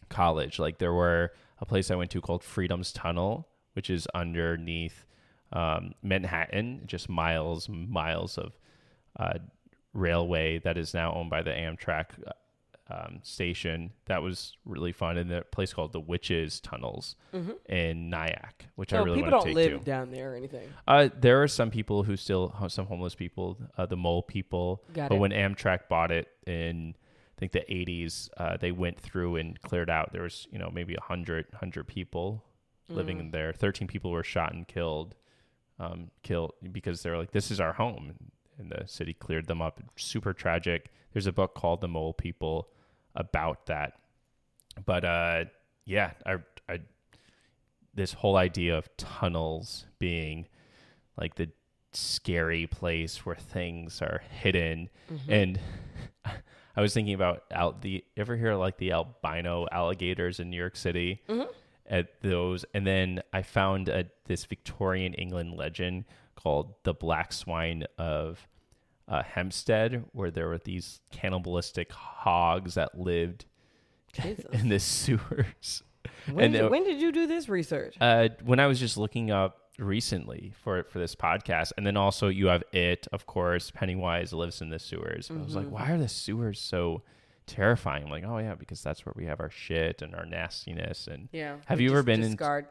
[0.08, 0.58] college.
[0.58, 5.06] Like there were a place I went to called Freedom's Tunnel, which is underneath
[5.52, 8.52] um, Manhattan, just miles, miles of
[9.18, 9.38] uh,
[9.94, 12.08] railway that is now owned by the Amtrak
[12.92, 13.90] um, station.
[14.06, 15.16] That was really fun.
[15.16, 17.16] in the place called the Witches Tunnels
[17.68, 19.24] in Nyack, which I So really Mm-hmm.
[19.26, 19.84] people want to don't live to.
[19.84, 20.68] down there or anything.
[20.86, 24.82] Uh, there are some people who still some homeless people, uh, the mole people.
[24.92, 25.18] Got but it.
[25.18, 26.94] when Amtrak bought it in,
[27.36, 30.12] I think the '80s, uh, they went through and cleared out.
[30.12, 32.44] There was you know maybe a hundred hundred people
[32.88, 33.20] living Mm.
[33.20, 33.52] in there.
[33.52, 35.14] Thirteen people were shot and killed,
[35.78, 38.12] um, killed because they're like, this is our home,
[38.58, 39.80] and the city cleared them up.
[39.96, 40.90] Super tragic.
[41.12, 42.68] There's a book called The Mole People
[43.14, 43.94] about that.
[44.84, 45.44] But uh,
[45.84, 46.36] yeah, I,
[46.68, 46.80] I
[47.94, 50.46] this whole idea of tunnels being
[51.18, 51.50] like the
[51.92, 54.88] scary place where things are hidden.
[55.28, 55.60] And
[56.74, 60.76] i was thinking about out the ever hear like the albino alligators in new york
[60.76, 61.20] city?
[61.86, 66.04] At those and then i found a, this victorian england legend
[66.36, 68.48] called the black swine of
[69.08, 73.44] uh, hampstead where there were these cannibalistic hogs that lived
[74.52, 75.82] in the sewers
[76.30, 77.96] When, and did, when did you do this research?
[78.00, 82.28] uh, when I was just looking up recently for for this podcast, and then also
[82.28, 83.70] you have it, of course.
[83.70, 85.30] Pennywise lives in the sewers.
[85.30, 87.02] I was like, why are the sewers so
[87.46, 88.04] terrifying.
[88.04, 91.06] I'm Like, oh yeah, because that's where we have our shit and our nastiness.
[91.06, 91.56] And Yeah.
[91.66, 92.66] Have you ever been in- discard?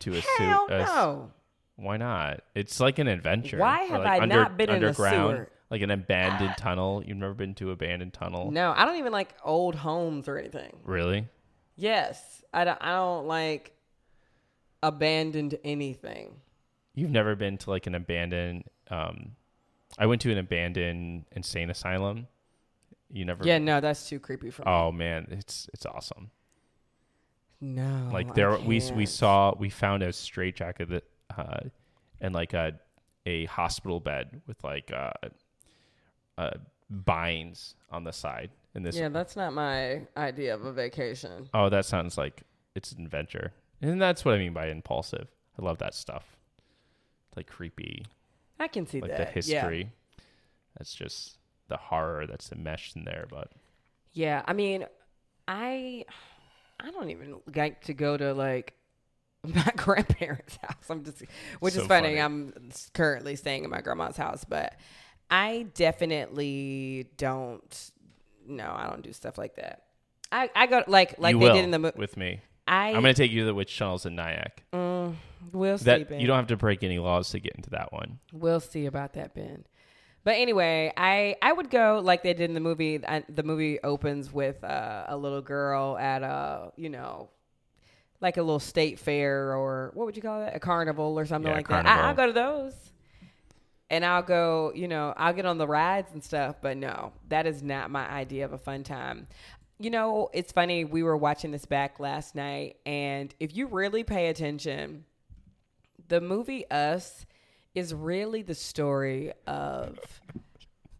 [0.00, 0.28] to a suit.
[0.70, 1.30] no.
[1.76, 2.40] Why not?
[2.54, 3.58] It's like an adventure.
[3.58, 5.48] Why have like I not been in a underground, sewer?
[5.70, 7.02] Like an abandoned tunnel.
[7.06, 8.50] You've never been to an abandoned tunnel?
[8.50, 10.76] No, I don't even like old homes or anything.
[10.84, 11.28] Really?
[11.76, 12.78] Yes, I don't.
[12.80, 13.72] I don't like
[14.82, 16.40] abandoned anything.
[16.94, 19.32] You've never been to like an abandoned um
[19.98, 22.26] I went to an abandoned insane asylum.
[23.10, 24.70] You never Yeah, no, that's too creepy for me.
[24.70, 26.30] Oh man, it's it's awesome.
[27.60, 31.04] no, like there we we saw we found a straitjacket that
[31.36, 31.60] uh
[32.20, 32.78] and like a
[33.26, 35.12] a hospital bed with like uh
[36.40, 36.50] uh
[36.90, 41.48] binds on the side in this Yeah, that's not my idea of a vacation.
[41.54, 42.42] Oh, that sounds like
[42.74, 43.52] it's an adventure.
[43.82, 45.28] And that's what I mean by impulsive.
[45.58, 46.36] I love that stuff.
[47.28, 48.04] it's Like creepy,
[48.58, 49.18] I can see like that.
[49.18, 49.32] the Yeah.
[49.32, 49.92] history.
[50.78, 51.38] That's just
[51.68, 53.26] the horror that's enmeshed in there.
[53.28, 53.50] But
[54.12, 54.86] Yeah, I mean,
[55.48, 56.04] I
[56.80, 58.74] I don't even like to go to like
[59.44, 60.90] my grandparents' house.
[60.90, 61.22] I'm just,
[61.60, 62.08] which So is funny.
[62.08, 62.18] funny.
[62.18, 64.74] I'm currently staying in my grandma's house, but
[65.30, 67.90] I definitely don't.
[68.46, 69.84] No, I don't do stuff like that.
[70.32, 71.98] I I go like like you they will did in the movie.
[71.98, 72.40] with me.
[72.66, 74.62] I I'm gonna take you to the witch tunnels in Nyack.
[74.72, 75.14] mm,
[75.52, 75.84] we'll see.
[75.84, 76.20] That Ben.
[76.20, 78.18] you don't have to break any laws to get into that one.
[78.32, 79.64] We'll see about that, Ben.
[80.22, 83.00] But anyway, I I would go like they did in the movie.
[83.06, 87.30] I, the movie opens with uh, a little girl at a you know,
[88.20, 91.50] like a little state fair or what would you call it, a carnival or something
[91.50, 91.86] Yeah, like that.
[91.86, 92.74] I, I'll go to those,
[93.90, 94.72] and I'll go.
[94.74, 96.56] You know, I'll get on the rides and stuff.
[96.62, 99.26] But no, that is not my idea of a fun time.
[99.78, 100.84] You know, it's funny.
[100.84, 105.04] We were watching this back last night, and if you really pay attention,
[106.08, 107.24] the movie Us
[107.74, 109.98] is really the story of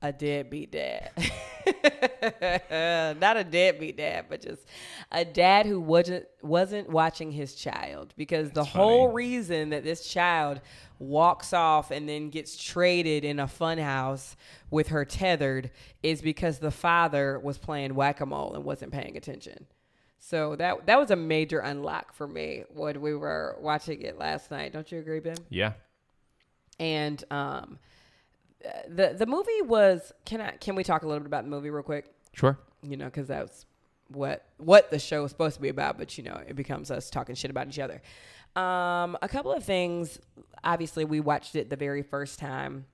[0.02, 1.10] a deadbeat dad.
[3.20, 4.62] Not a deadbeat dad, but just
[5.12, 9.16] a dad who wasn't wasn't watching his child because the whole funny.
[9.16, 10.60] reason that this child
[10.98, 14.36] walks off and then gets traded in a funhouse
[14.70, 15.70] with her tethered
[16.02, 19.66] is because the father was playing whack-a-mole and wasn't paying attention.
[20.18, 24.50] So that that was a major unlock for me when we were watching it last
[24.50, 24.72] night.
[24.72, 25.36] Don't you agree, Ben?
[25.48, 25.72] Yeah.
[26.78, 27.78] And um,
[28.88, 30.12] the the movie was.
[30.24, 32.12] Can I can we talk a little bit about the movie real quick?
[32.32, 32.58] Sure.
[32.82, 33.66] You know, because that's
[34.08, 35.98] what what the show is supposed to be about.
[35.98, 38.02] But you know, it becomes us talking shit about each other.
[38.56, 40.18] Um, a couple of things.
[40.64, 42.86] Obviously, we watched it the very first time.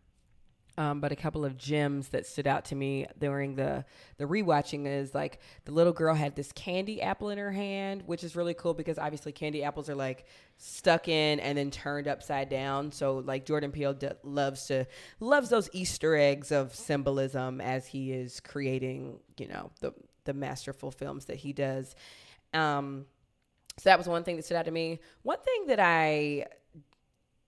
[0.78, 3.84] Um, but a couple of gems that stood out to me during the
[4.18, 8.22] the rewatching is like the little girl had this candy apple in her hand, which
[8.22, 10.26] is really cool because obviously candy apples are like
[10.58, 12.92] stuck in and then turned upside down.
[12.92, 14.86] So like Jordan Peele d- loves to
[15.18, 20.90] loves those Easter eggs of symbolism as he is creating, you know, the the masterful
[20.90, 21.94] films that he does.
[22.52, 23.06] Um,
[23.78, 25.00] so that was one thing that stood out to me.
[25.22, 26.46] One thing that I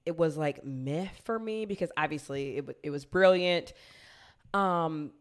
[0.08, 3.72] it was like meh for me because obviously it, wa- it was brilliant
[4.54, 5.12] um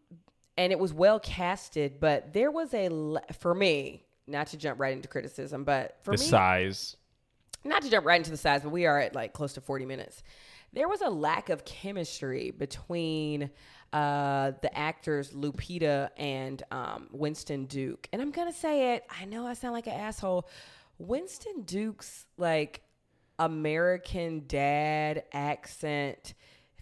[0.57, 4.79] and it was well casted but there was a le- for me not to jump
[4.79, 6.95] right into criticism but for the me size.
[7.65, 9.85] not to jump right into the size but we are at like close to 40
[9.85, 10.23] minutes
[10.73, 13.49] there was a lack of chemistry between
[13.93, 18.09] uh, the actors Lupita and um, Winston Duke.
[18.11, 19.05] And I'm going to say it.
[19.09, 20.47] I know I sound like an asshole.
[20.99, 22.81] Winston Duke's like
[23.39, 26.33] American dad accent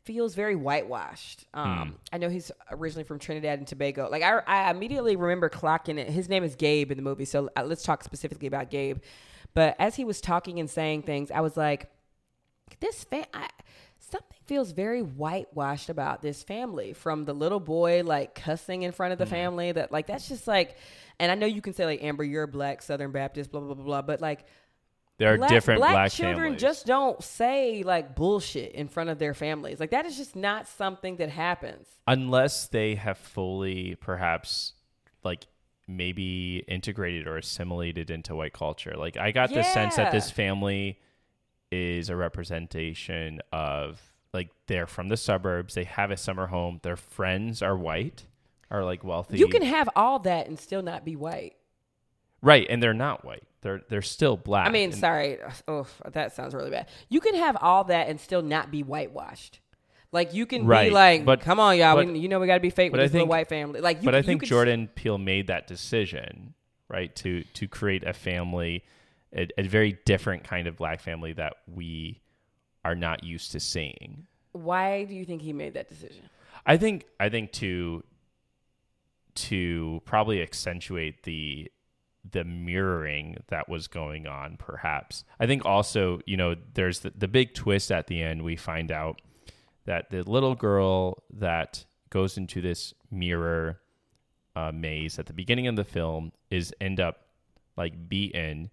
[0.04, 1.46] feels very whitewashed.
[1.54, 4.08] Um, I know he's originally from Trinidad and Tobago.
[4.10, 6.10] Like I, I immediately remember clocking it.
[6.10, 9.00] His name is Gabe in the movie, so uh, let's talk specifically about Gabe.
[9.54, 11.90] But as he was talking and saying things, I was like,
[12.80, 13.48] this fam- I,
[14.00, 19.14] something feels very whitewashed about this family from the little boy like cussing in front
[19.14, 20.78] of the family that like that's just like
[21.20, 23.74] and i know you can say like amber you're a black southern baptist blah blah
[23.74, 24.46] blah blah but like
[25.18, 26.62] There are black, different black, black, children families.
[26.62, 29.80] just don't say like bullshit in front of their families.
[29.80, 31.88] Like that is just not something that happens.
[32.06, 34.74] Unless they have fully perhaps
[35.24, 35.46] like
[35.88, 38.96] maybe integrated or assimilated into white culture.
[38.98, 41.00] Like i got the sense that this family
[41.72, 44.02] is a representation of
[44.34, 45.76] like they're from the suburbs.
[45.76, 46.80] They have a summer home.
[46.84, 48.26] Their friends are white
[48.70, 49.38] are like wealthy.
[49.38, 51.56] You can have all that and still not be white.
[52.42, 56.34] Right and they're not white they're they're still black i mean And- sorry oh that
[56.36, 59.60] sounds really bad you can have all that and still not be whitewashed
[60.12, 61.96] like you can Right, be like, but- come on, y'all.
[61.96, 63.82] but- we, you know we got to be fake with this little white family.
[63.82, 66.54] Like, you, but I think Jordan Peele made that decision,
[66.88, 68.86] right, to to create a family,
[69.36, 72.22] a, a very different kind of black family that we
[72.86, 74.26] are not used to seeing.
[74.54, 76.30] Why do you think he made that decision?
[76.66, 78.02] I think I think to
[79.36, 81.70] to probably accentuate the
[82.32, 85.24] the mirroring that was going on perhaps.
[85.40, 88.44] I think also you know there's the, the big twist at the end.
[88.44, 89.22] We find out
[89.86, 93.80] that the little girl that goes into this mirror
[94.56, 97.28] uh, maze at the beginning of the film is end up
[97.78, 98.70] like beaten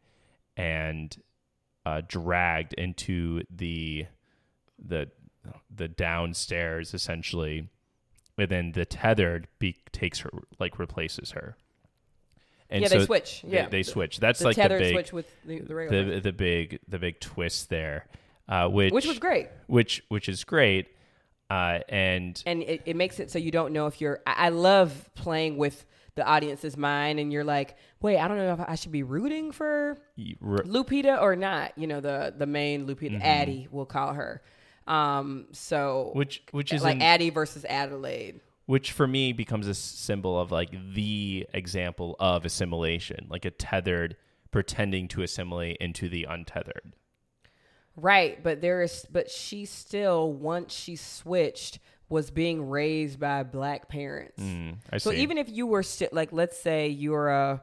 [0.57, 1.17] and
[1.85, 4.07] uh, dragged into the
[4.79, 5.11] the
[5.75, 7.69] the downstairs essentially.
[8.39, 11.57] And then the tethered be- takes her like replaces her
[12.73, 13.45] and yeah, they switch.
[13.47, 16.33] Yeah, they, switch that's the like the big switch with the, the regular, the, the
[16.33, 18.07] big the big twist there
[18.49, 19.49] uh, which which was great.
[19.66, 20.89] which which is great
[21.51, 24.49] uh, and and it, it makes it so you don't know if you're I, I
[24.49, 28.75] love playing with the audience's mind and you're like wait i don't know if i
[28.75, 33.23] should be rooting for lupita or not you know the the main lupita Mm-hmm.
[33.23, 34.43] addie we'll call her
[34.87, 38.41] um so which which is like in- addie versus adelaide
[38.73, 44.16] which for me becomes a symbol of like the example of assimilation like a tethered
[44.51, 46.95] pretending to assimilate into the untethered
[47.97, 53.89] right but there is but she still once she switched was being raised by black
[53.89, 55.18] parents Mm, So see.
[55.23, 57.62] even if you were sti- like, let's say you're a,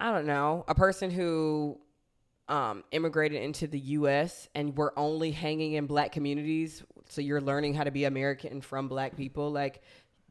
[0.00, 1.78] I don't know, a person who
[2.48, 4.48] um, immigrated into the U.S.
[4.56, 8.88] and were only hanging in black communities, so you're learning how to be American from
[8.88, 9.82] black people, like.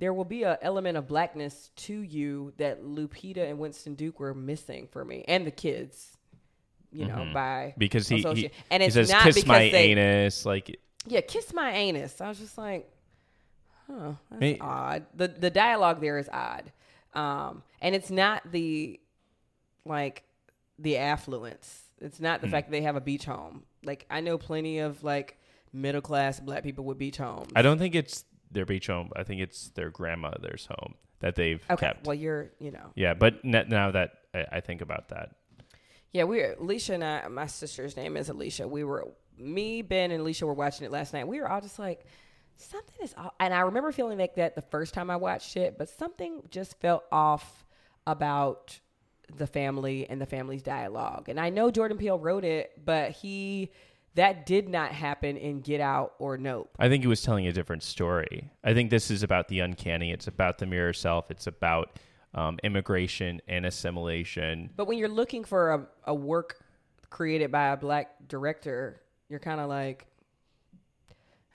[0.01, 4.33] There will be an element of blackness to you that Lupita and Winston Duke were
[4.33, 6.15] missing for me, and the kids,
[6.89, 7.79] you know, by Mm-hmm.
[7.79, 11.19] because he, he, and he it's says not kiss because my they, anus like yeah,
[11.19, 12.21] kiss my anus.
[12.21, 12.89] I was just like,
[13.87, 14.57] huh, that's Hey.
[14.61, 15.05] odd.
[15.15, 16.71] The the dialogue there is odd.
[17.13, 19.01] Um, and it's not the
[19.85, 20.23] like
[20.77, 21.81] the affluence.
[21.99, 22.51] It's not the Hmm.
[22.51, 23.63] fact that they have a beach home.
[23.83, 25.37] Like I know plenty of like
[25.73, 27.51] middle class black people with beach homes.
[27.55, 31.63] I don't think it's their beach home I think it's their grandmother's home that they've
[31.69, 35.35] Okay, kept well you're you know yeah but n- now that I, think about that
[36.11, 38.67] yeah we Alicia and I my sister's name is Alicia.
[38.67, 39.07] We were
[39.37, 41.27] me Ben and Alicia were watching it last night.
[41.27, 42.05] We were all just like
[42.57, 43.33] something is off.
[43.39, 46.79] And I remember feeling like that the first time I watched it, but something just
[46.81, 47.65] felt off
[48.05, 48.79] about
[49.35, 51.29] the family and the family's dialogue.
[51.29, 53.71] And I know Jordan Peele wrote it, but he
[54.19, 56.69] that did not happen in Get Out or Nope.
[56.77, 58.51] I think he was telling a different story.
[58.65, 60.11] I think this is about the uncanny.
[60.11, 61.31] It's about the mirror self.
[61.31, 61.97] It's about
[62.33, 64.71] um, immigration and assimilation.
[64.75, 66.59] But when you're looking for a, a work
[67.09, 70.05] created by a black director, you're kind of like,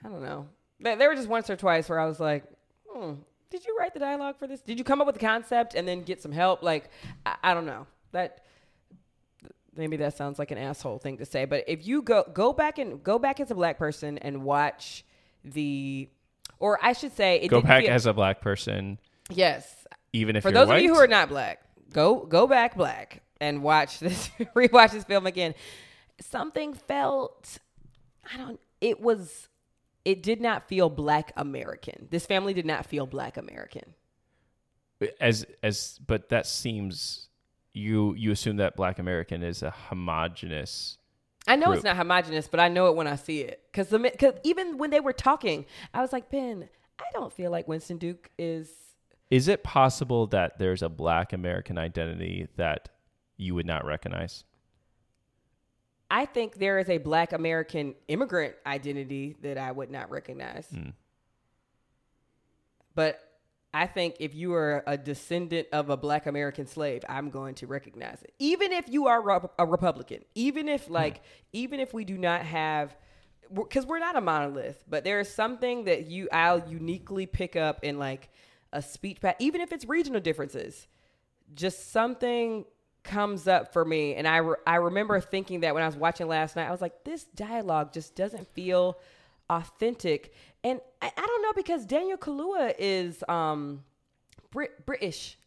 [0.03, 0.47] I don't know.
[0.79, 2.45] There were just once or twice where I was like,
[2.89, 3.13] hmm,
[3.51, 4.61] did you write the dialogue for this?
[4.61, 6.63] Did you come up with the concept and then get some help?
[6.63, 6.89] Like,
[7.27, 7.85] I, I don't know.
[8.11, 8.44] That
[9.75, 12.77] maybe that sounds like an asshole thing to say, but if you go go back
[12.77, 15.03] and go back as a black person and watch
[15.43, 16.09] the,
[16.59, 18.97] or I should say, it Go back feel- as a black person,
[19.29, 20.77] yes, even if for those white.
[20.77, 21.61] of you who are not black,
[21.91, 25.53] go go back black and watch this rewatch this film again.
[26.21, 27.57] Something felt
[28.33, 29.49] I don't it was
[30.05, 32.07] it did not feel black American.
[32.11, 33.93] This family did not feel black American.
[35.19, 37.27] as as but that seems
[37.75, 40.97] you you assume that black American is a homogenous.
[41.47, 41.75] I know Group.
[41.77, 43.61] it's not homogenous, but I know it when I see it.
[43.73, 46.69] Cuz cuz even when they were talking, I was like, "Ben,
[46.99, 48.71] I don't feel like Winston Duke is
[49.29, 52.89] Is it possible that there's a black American identity that
[53.37, 54.43] you would not recognize?
[56.09, 60.67] I think there is a black American immigrant identity that I would not recognize.
[60.67, 60.89] Hmm.
[62.93, 63.24] But
[63.75, 67.67] I think if you are a descendant of a black American slave, I'm going to
[67.67, 68.33] recognize it.
[68.39, 70.93] Even if you are a Republican, even if hmm.
[70.93, 71.21] like
[71.51, 72.95] even if we do not have
[73.53, 77.79] because we're not a monolith, but there is something that you I'll uniquely pick up
[77.83, 78.29] in like
[78.71, 80.87] a speech pat, even if it's regional differences.
[81.53, 82.63] Just something
[83.03, 86.29] comes up for me, and I re- I remember thinking that when I was watching
[86.29, 88.97] last night, I was like, this dialogue just doesn't feel
[89.49, 90.33] authentic,
[90.63, 93.83] and I, I don't know because Daniel Kaluuya is um
[94.51, 95.37] Brit- British.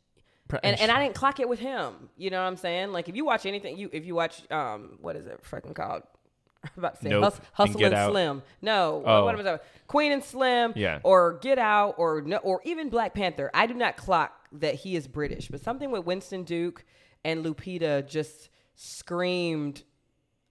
[0.63, 2.09] And, and I didn't clock it with him.
[2.17, 2.91] You know what I'm saying?
[2.93, 6.05] Like if you watch anything, you if you watch um what is it fucking called?
[6.65, 7.25] I'm about to say Nope.
[7.25, 8.43] Hus- And Hustle Get and Slim.
[8.63, 9.17] No, Oh.
[9.17, 9.65] what, what was that?
[9.87, 10.73] Queen and Slim.
[10.75, 11.01] Yeah.
[11.05, 13.51] Or Get Out, or no, or even Black Panther.
[13.53, 16.83] I do not clock that he is British, but something with Winston Duke
[17.25, 19.83] and Lupita just screamed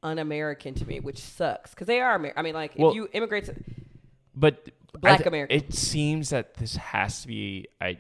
[0.04, 2.16] un-American to me, which sucks because they are.
[2.16, 3.56] Amer- I mean, like Well- if you immigrate to
[4.36, 4.70] but
[5.00, 5.56] Black th- American.
[5.58, 8.00] It seems that this has to be I,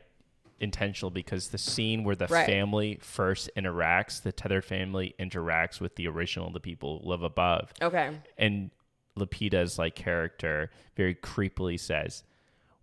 [0.59, 2.45] intentional because the scene where the Right.
[2.45, 8.17] family first interacts, the tethered family interacts with the original, the people live above, okay,
[8.37, 8.71] and
[9.15, 12.23] Lupita's like character very creepily says,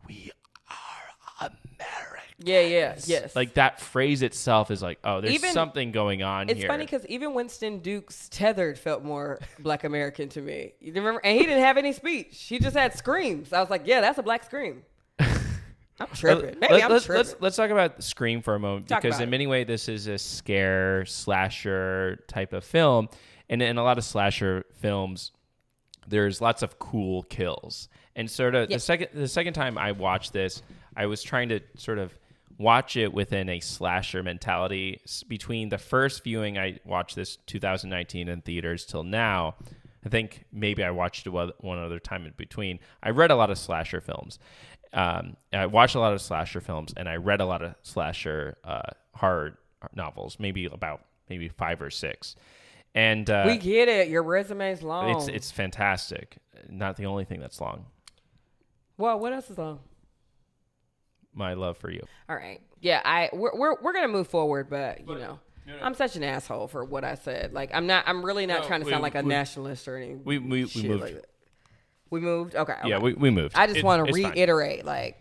[0.06, 0.30] "We
[0.68, 1.48] are
[1.80, 3.36] American." Yeah, yeah, yes.
[3.36, 6.68] Like that phrase itself is like, oh, there's Even- something going on It's here.
[6.68, 10.72] funny because even Winston Duke's tethered felt more Black American to me.
[10.80, 11.20] You remember?
[11.22, 12.42] And he didn't have any speech.
[12.48, 13.52] He just had screams.
[13.52, 14.82] I was like, yeah, that's a black scream.
[15.20, 16.58] I'm tripping.
[16.58, 17.18] Maybe Let- I'm let's, tripping.
[17.18, 20.08] let's let's talk about Scream for a moment Talk because in many ways this is
[20.08, 23.08] a scare slasher type of film,
[23.48, 25.30] and in a lot of slasher films,
[26.08, 27.88] there's lots of cool kills.
[28.16, 28.76] And sort of Yeah.
[28.76, 30.62] the second the second time I watched this,
[30.96, 32.12] I was trying to sort of
[32.58, 35.00] watch it within a slasher mentality.
[35.28, 39.56] Between the first viewing I watched this 2019 in theaters till now,
[40.04, 42.78] I think maybe I watched it one other time in between.
[43.02, 44.38] I read a lot of slasher films.
[44.92, 48.56] Um, I watched a lot of slasher films, and I read a lot of slasher
[48.62, 48.82] uh,
[49.14, 49.58] horror
[49.94, 52.36] novels, maybe about maybe five or six.
[52.94, 54.08] And uh, we get it.
[54.08, 55.16] Your resume's long.
[55.16, 56.36] it's it's fantastic.
[56.68, 57.86] Not the only thing that's long.
[58.96, 59.80] well, what else is long?
[61.34, 62.02] My love for you.
[62.28, 62.60] All right.
[62.80, 65.38] Yeah, I we're we're, we're gonna move forward, but you know.
[65.80, 67.52] I'm such an asshole for what I said.
[67.54, 68.04] Like I'm not.
[68.06, 70.20] I'm really not No, trying to we- sound like a we- nationalist or anything.
[70.24, 71.02] We we, we moved.
[71.02, 71.24] like.
[72.10, 72.54] We moved.
[72.54, 72.74] Okay.
[72.84, 73.04] yeah, okay.
[73.04, 73.56] we, we moved.
[73.56, 74.32] I just It- want to it's fine.
[74.32, 74.84] reiterate.
[74.84, 75.16] Like,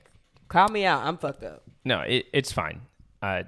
[0.50, 1.04] call me out.
[1.06, 1.64] I'm fucked up.
[1.86, 2.82] No, it, it's fine.
[3.22, 3.44] Uh,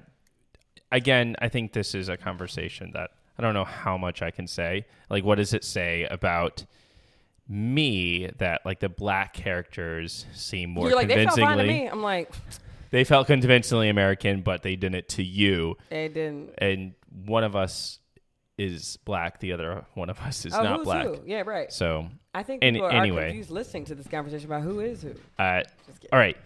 [0.91, 4.47] again, I think this is a conversation that I don't know how much I can
[4.47, 4.85] say.
[5.09, 6.65] Like, what does it say about
[7.47, 11.65] me that like the black characters seem more You're like they felt convincingly?
[11.67, 11.87] fine to me.
[11.89, 12.31] I'm like,
[12.91, 15.75] They felt convincingly American, but they did it to you.
[15.89, 16.51] they didn't.
[16.59, 16.93] And
[17.25, 17.99] one of us
[18.57, 21.05] is black, the other one of us is oh, not black.
[21.05, 21.19] who?
[21.25, 21.73] Yeah, right.
[21.73, 23.25] So, I think people are anyway.
[23.27, 25.11] confused listening to this conversation about who is who.
[25.37, 26.37] uh, Just all right.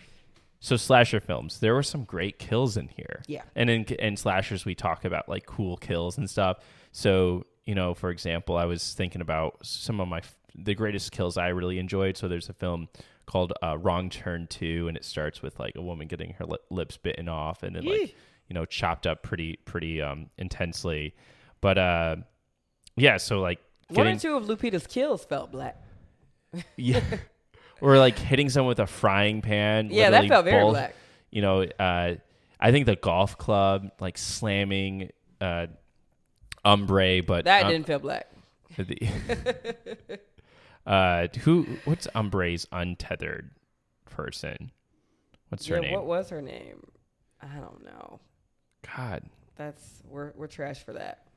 [0.60, 3.22] So slasher films, there were some great kills in here.
[3.28, 3.44] Yeah.
[3.56, 6.58] And in in slashers, we talk about like cool kills and stuff.
[6.92, 10.22] So you know, for example, I was thinking about some of my
[10.56, 12.18] the greatest kills I really enjoyed.
[12.18, 12.88] So there's a film
[13.26, 16.58] called uh, Wrong Turn Two, and it starts with like a woman getting her li-
[16.70, 18.16] lips bitten off, and then like
[18.48, 21.14] you know chopped up pretty pretty um intensely.
[21.62, 22.16] But uh,
[22.96, 25.78] yeah, so like One or two of Lupita's kills felt black.
[26.78, 27.02] yeah.
[27.82, 29.90] or like hitting someone with a frying pan.
[29.92, 30.96] Yeah, that felt very both- black.
[31.32, 32.16] You know, uh,
[32.60, 35.68] I think the golf club like slamming uh,
[36.66, 38.28] Umbrae, but That um, didn't feel black.
[38.78, 38.98] the,
[40.90, 41.68] uh, who?
[41.86, 43.52] What's Umbrae's untethered
[44.10, 44.72] person?
[45.50, 45.94] What's her yeah, name?
[45.94, 46.84] what was her name?
[47.42, 48.20] I don't know.
[48.96, 49.24] God,
[49.56, 51.28] That's we're we're trash for that.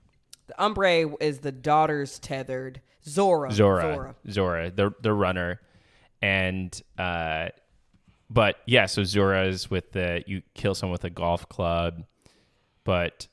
[0.47, 3.53] The Umbrae is the daughter's tethered Zora.
[3.53, 4.15] Zora, Zora.
[4.31, 5.61] Zora, the the runner,
[6.23, 7.49] and uh,
[8.31, 12.05] but yeah, so Zora is with the you kill someone with a golf club,
[12.85, 13.29] but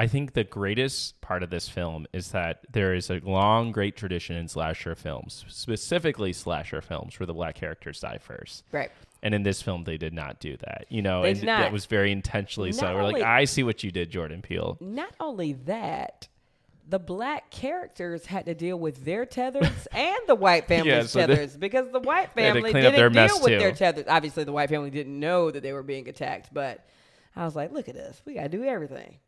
[0.00, 3.96] I think the greatest part of this film is that there is a long, great
[3.96, 8.64] tradition in slasher films, specifically slasher films, where the black characters die first.
[8.72, 8.90] Right.
[9.22, 10.86] And in this film, they did not do that.
[10.88, 11.60] You know, They and not.
[11.60, 12.94] that was very intentionally so.
[12.94, 14.78] We're like, I see what you did, Jordan Peele.
[14.80, 16.28] Not only that,
[16.88, 21.18] the black characters had to deal with their tethers and the white family's Yeah, so
[21.26, 23.58] they- tethers because the white They family didn't deal with too.
[23.58, 24.06] their tethers.
[24.08, 26.86] Obviously, the white family didn't know that they were being attacked, but
[27.36, 28.22] I was like, look at us.
[28.24, 29.18] We got to do everything.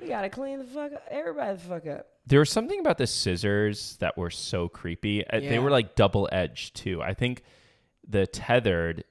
[0.00, 1.02] We got to clean the fuck up.
[1.10, 2.06] Everybody the fuck up.
[2.26, 5.26] There was something about the scissors that were so creepy.
[5.26, 5.58] Uh, They Yeah.
[5.60, 7.02] were like double edged too.
[7.02, 7.42] I think
[8.06, 9.04] the tethered,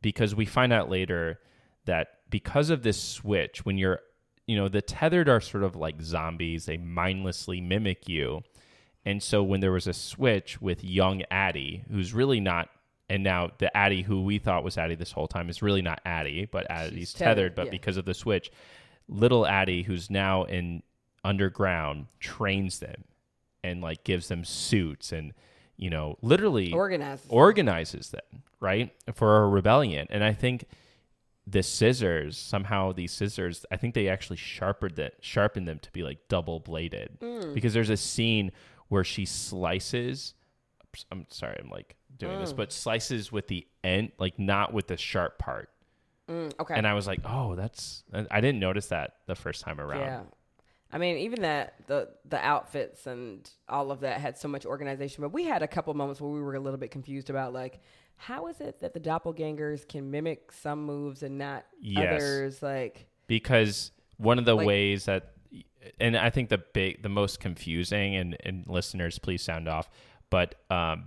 [0.00, 1.40] because we find out later
[1.86, 4.00] that because of this switch, when you're,
[4.46, 8.42] you know, the tethered are sort of like zombies, they mindlessly mimic you.
[9.04, 12.68] And so when there was a switch with young Addie, who's really not,
[13.08, 16.00] and now the Addie who we thought was Addie this whole time is really not
[16.06, 17.70] Addie, but Addie's tethered, tethered, but yeah.
[17.72, 18.50] because of the switch,
[19.12, 20.82] little Addie, who's now in
[21.24, 23.04] underground, trains them
[23.62, 25.32] and like gives them suits and,
[25.76, 27.26] you know, literally Organized.
[27.28, 28.92] organizes them, right?
[29.14, 30.06] For a rebellion.
[30.10, 30.64] And I think
[31.46, 36.02] the scissors, somehow these scissors, I think they actually sharpened that sharpened them to be
[36.02, 37.18] like double bladed.
[37.20, 37.54] Mm.
[37.54, 38.52] Because there's a scene
[38.88, 40.34] where she slices
[41.10, 42.56] I'm sorry, I'm like doing this, mm.
[42.56, 45.70] but slices with the end, like not with the sharp part.
[46.32, 46.74] Mm, okay.
[46.74, 50.00] And I was like, oh, that's I didn't notice that the first time around.
[50.00, 50.20] Yeah.
[50.94, 55.22] I mean, even that the the outfits and all of that had so much organization,
[55.22, 57.80] but we had a couple moments where we were a little bit confused about like
[58.16, 62.14] how is it that the doppelgangers can mimic some moves and not Yes.
[62.22, 62.62] others?
[62.62, 65.32] Like, because one of the Like- ways that
[65.98, 69.90] and i think the big the most confusing and and listeners please sound off
[70.30, 71.06] but um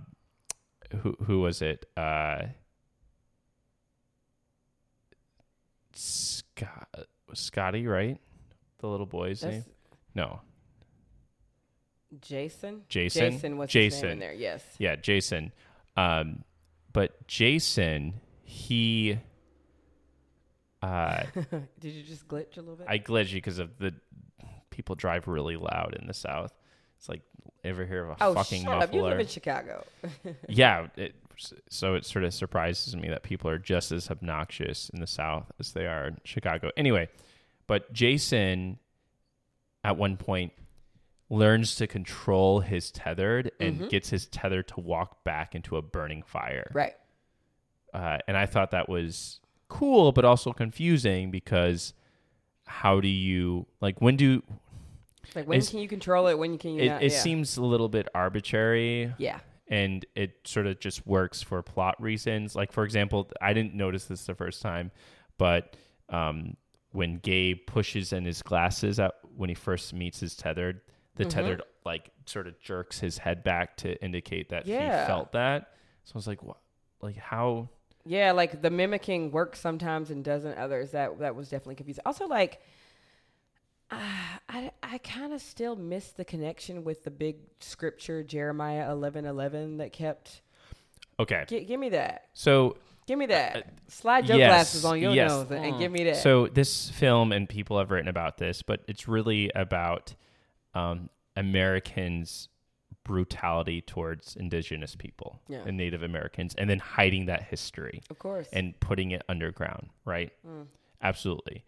[1.02, 2.42] who who was it uh
[5.98, 6.88] Scott,
[7.34, 8.18] scotty right
[8.78, 9.64] the little boy's that's name
[10.14, 10.40] no
[12.20, 12.82] Jason.
[12.88, 13.32] Jason?
[13.32, 14.08] Jason was his name Jason.
[14.10, 14.32] in there.
[14.32, 14.62] Yes.
[14.78, 15.52] yeah jason
[15.96, 16.44] um
[16.92, 19.18] but jason he
[20.82, 21.24] Uh,
[21.80, 22.86] Did you just glitch a little bit?
[22.88, 23.94] I glitch because of the
[24.70, 26.52] people drive really loud in the South.
[26.98, 27.22] It's like
[27.64, 28.94] ever hear of a oh, fucking shut up!
[28.94, 29.84] You live in Chicago.
[30.48, 31.14] yeah, it,
[31.68, 35.50] so it sort of surprises me that people are just as obnoxious in the South
[35.60, 36.70] as they are in Chicago.
[36.76, 37.08] Anyway,
[37.66, 38.78] but Jason
[39.84, 40.52] at one point
[41.28, 43.88] learns to control his tethered and Mm-hmm.
[43.88, 46.70] gets his tether to walk back into a burning fire.
[46.72, 46.94] right.
[47.94, 51.94] Uh, and I thought that was cool, but also confusing because
[52.66, 54.42] how do you like when do
[55.34, 56.38] Like when can you control it?
[56.38, 57.02] When can you it, not?
[57.02, 57.18] it yeah.
[57.18, 59.38] seems a little bit arbitrary Yeah.
[59.68, 62.54] And it sort of just works for plot reasons.
[62.54, 64.90] Like for example, I didn't notice this the first time,
[65.38, 65.76] but
[66.08, 66.56] um,
[66.92, 70.80] when Gabe pushes in his glasses out when he first meets his tethered,
[71.16, 71.30] the Mm-hmm.
[71.30, 75.02] tethered like sort of jerks his head back to indicate that Yeah.
[75.02, 75.72] he felt that.
[76.04, 76.58] So I was like, what?
[77.00, 77.68] Like how?
[78.04, 80.92] Yeah, like the mimicking works sometimes and doesn't others.
[80.92, 82.02] That that was definitely confusing.
[82.06, 82.60] Also, like,
[83.90, 83.98] uh,
[84.48, 89.78] I I kind of still miss the connection with the big scripture Jeremiah eleven eleven
[89.78, 90.42] that kept.
[91.18, 92.26] Okay, G- give me that.
[92.34, 92.76] so
[93.06, 93.72] Give me that.
[93.86, 95.30] Slide your yes, glasses on your yes.
[95.30, 96.16] nose and, and give me that.
[96.16, 100.12] So this film, and people have written about this, but it's really about
[100.74, 102.48] um, Americans'
[103.04, 105.62] brutality towards indigenous people Yeah.
[105.64, 108.48] and Native Americans, and then hiding that history of course.
[108.52, 110.32] and putting it underground, right?
[111.00, 111.62] Absolutely.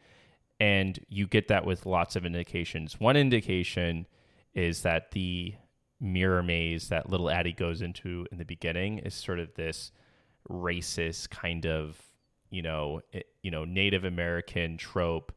[0.61, 2.99] And you get that with lots of indications.
[2.99, 4.07] One indication
[4.55, 5.55] is that the
[6.01, 9.93] mirror maze that little Addie goes into in the beginning is sort of this
[10.51, 12.01] racist kind of,
[12.51, 15.33] you know, it, you know, Native American trope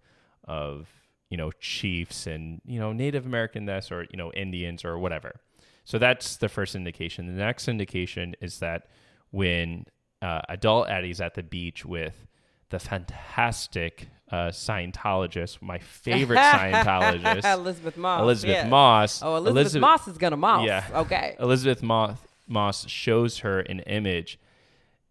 [0.46, 0.88] of,
[1.30, 5.40] you know, chiefs and, you know, Native American this or, you know, Indians or whatever.
[5.84, 7.28] So that's the first indication.
[7.28, 8.88] The next indication is that
[9.32, 9.86] when
[10.22, 12.28] uh, adult Addie's at the beach with
[12.72, 18.22] the fantastic uh, Scientologist, my favorite Scientologist, Elisabeth Moss.
[18.22, 18.68] Elisabeth yeah.
[18.68, 19.22] Moss.
[19.22, 20.66] Oh, Elisabeth, Moss is gonna moss.
[20.66, 20.86] Yeah.
[20.94, 21.36] Okay.
[21.40, 22.18] Elisabeth Moss,
[22.48, 24.40] Moss shows her an image,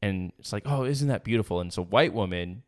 [0.03, 1.61] and it's like, oh, isn't that beautiful?
[1.61, 2.63] And it's a white woman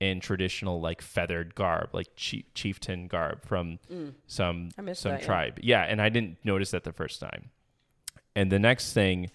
[0.00, 3.78] in traditional like feathered garb, like chief, chieftain garb from
[4.26, 4.84] some Mm.
[4.84, 5.26] Missed some that, yeah.
[5.26, 5.58] tribe.
[5.60, 5.82] Yeah.
[5.82, 7.50] and I didn't notice that the first time.
[8.36, 9.30] And the next thing,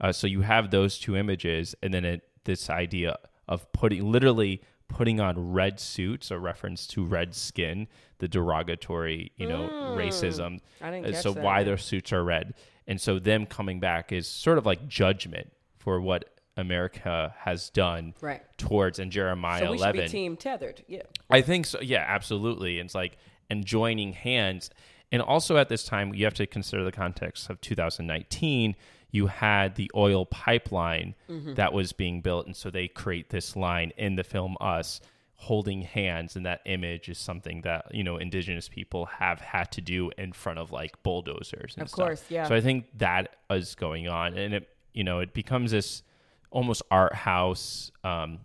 [0.00, 4.62] uh, so you have those two images, and then it, this idea of putting literally
[4.88, 7.88] putting on red suits, a reference to red skin,
[8.18, 10.54] the derogatory, you know, racism.
[10.54, 10.60] Mm.
[10.80, 12.54] I didn't catch so that, why their suits are red,
[12.86, 18.14] and so them coming back is sort of like judgment for what America has done
[18.20, 18.42] Right.
[18.56, 20.84] towards and Jeremiah So we should be team tethered.
[20.88, 21.02] Yeah.
[21.28, 21.80] I think so.
[21.80, 22.78] Yeah, absolutely.
[22.78, 23.18] And it's like
[23.50, 24.70] and joining hands,
[25.12, 28.74] and also at this time you have to consider the context of 2019.
[29.10, 31.54] You had the oil pipeline Mm-hmm.
[31.54, 35.00] that was being built, and so they create this line in the film Us
[35.38, 39.80] holding hands, and that image is something that you know indigenous people have had to
[39.80, 41.74] do in front of like bulldozers.
[41.74, 42.06] And Of stuff.
[42.06, 42.48] course, yeah.
[42.48, 46.02] So I think that is going on, and it you know it becomes this
[46.50, 48.38] almost art house, um,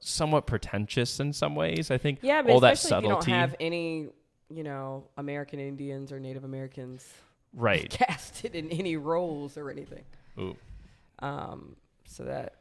[0.00, 1.90] somewhat pretentious in some ways.
[1.90, 4.08] I think Yeah, but all that especially if you subtlety, don't have any,
[4.48, 7.06] you know, American Indians or Native Americans
[7.52, 7.90] right?
[8.08, 10.04] casted in any roles or anything.
[10.38, 10.56] Ooh.
[11.18, 12.56] Um, so that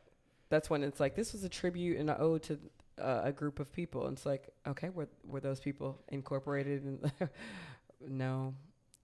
[0.50, 2.60] that's when it's like this was a tribute and an ode to
[3.02, 4.06] uh, a group of people.
[4.08, 6.84] And it's like, okay, were were those people incorporated?
[6.86, 7.12] In
[8.10, 8.54] no.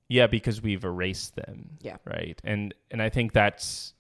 [0.10, 1.72] Yeah, because we've erased them.
[1.82, 1.98] Yeah.
[2.06, 2.40] Right.
[2.44, 3.94] And and I think that's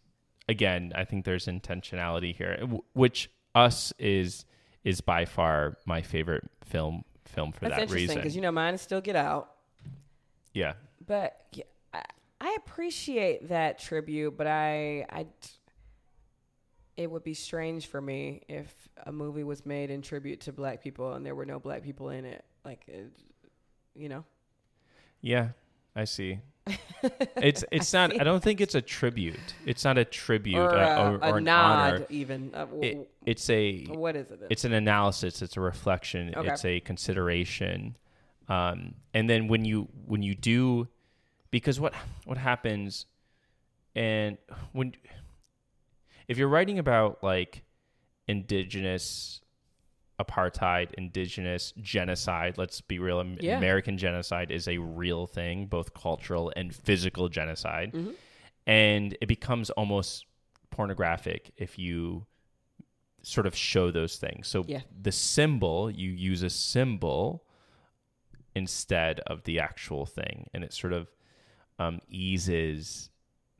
[0.49, 4.45] again, I think there's intentionality here, w- which us is
[4.83, 8.15] is by far my favorite film film for That's that interesting reason.
[8.17, 9.51] because you know mine is still Get Out,
[10.53, 10.73] yeah.
[11.05, 11.65] but yeah,
[12.47, 15.27] I, I appreciate that tribute, but I I
[16.95, 18.73] it would be strange for me if
[19.05, 22.09] a movie was made in tribute to black people and there were no black people
[22.09, 22.43] in it.
[22.65, 23.11] Like, it,
[23.95, 24.23] you know,
[25.21, 25.49] Yeah.
[25.95, 26.39] I see.
[27.37, 29.39] It's it's not I don't think it's a tribute.
[29.65, 32.05] It's not a tribute or, uh, uh, or, a or an nod, honor.
[32.09, 32.51] even.
[32.53, 34.39] Uh, w- It, it's a what is it?
[34.39, 34.47] then?
[34.49, 36.47] it's an analysis it's a reflection Okay.
[36.49, 37.95] it's a consideration
[38.49, 40.87] um, and then when you when you do
[41.51, 41.93] because what
[42.25, 43.05] what happens
[43.95, 44.37] and
[44.73, 44.93] when
[46.27, 47.63] if you're writing about like
[48.27, 49.41] indigenous
[50.19, 53.57] apartheid indigenous genocide let's be real Yeah.
[53.57, 58.11] american genocide is a real thing both cultural and physical genocide Mm-hmm.
[58.65, 60.25] and it becomes almost
[60.71, 62.25] pornographic if you
[63.23, 64.47] sort of show those things.
[64.47, 64.81] So Yeah.
[65.01, 67.43] the symbol, you use a symbol
[68.55, 71.09] instead of the actual thing, and it sort of
[71.79, 73.09] um, eases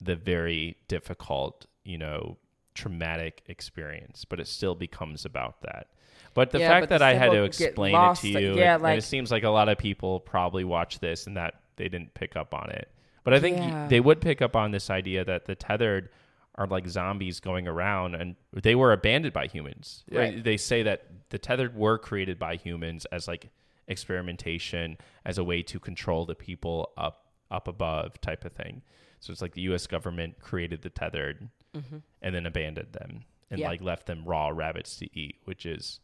[0.01, 2.37] the very difficult, you know,
[2.73, 5.87] traumatic experience, but it still becomes about that.
[6.33, 8.75] But the Yeah, fact but that I had to explain lost, it to you, yeah,
[8.75, 11.89] and like- it seems like a lot of people probably watch this and that they
[11.89, 12.91] didn't pick up on it.
[13.23, 13.87] But I think Yeah.
[13.87, 16.09] they would pick up on this idea that the tethered
[16.55, 20.03] are like zombies going around and they were abandoned by humans.
[20.11, 20.43] Right.
[20.43, 23.49] They say that the tethered were created by humans as like
[23.87, 28.81] experimentation as a way to control the people up up above type of thing.
[29.19, 31.97] So it's like the US government created the tethered mm-hmm.
[32.21, 33.69] and then abandoned them and Yeah.
[33.69, 35.99] like left them raw rabbits to eat, which is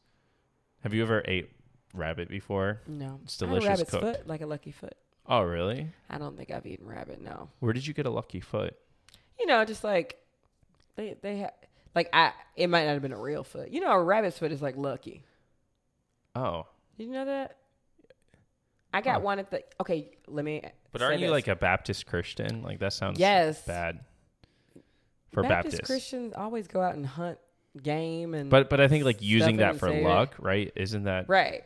[0.81, 1.49] Have you ever ate
[1.93, 2.81] rabbit before?
[2.87, 4.03] No, It's delicious rabbit's cooked.
[4.03, 4.95] foot, like a lucky foot.
[5.27, 5.89] Oh, really?
[6.09, 7.21] I don't think I've eaten rabbit.
[7.21, 8.77] No, Where did you get a lucky foot?
[9.39, 10.17] you know, just like
[10.95, 11.53] they they have
[11.95, 13.69] like I it might not have been a real foot.
[13.69, 15.23] You know, a rabbit's foot is like lucky.
[16.35, 16.67] Oh.
[16.97, 17.57] Did you know that?
[18.93, 19.19] I got Huh.
[19.21, 19.63] one at the.
[19.81, 20.61] Okay, let me.
[20.93, 22.61] But aren't you like a Baptist Christian?
[22.63, 23.61] Like that sounds Yes.
[23.65, 23.99] bad
[25.31, 25.87] for Baptist Baptists.
[25.87, 27.37] Christians always go out and hunt
[27.81, 30.71] game and But but I think like using that for luck, right?
[30.75, 31.63] Isn't that right.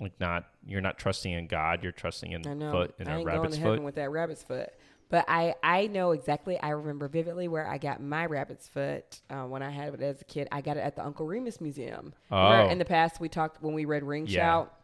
[0.00, 2.70] like not you're not trusting in God, you're trusting in I know.
[2.70, 3.82] foot in I a rabbit's foot.
[3.82, 4.70] with that rabbit's foot.
[5.08, 6.58] But I, I know exactly.
[6.58, 10.22] I remember vividly where I got my rabbit's foot uh, when I had it as
[10.22, 10.48] a kid.
[10.50, 12.14] I got it at the Uncle Remus Museum.
[12.28, 12.68] Where Oh.
[12.70, 14.40] in the past we talked when we read Ring Yeah.
[14.40, 14.74] Shout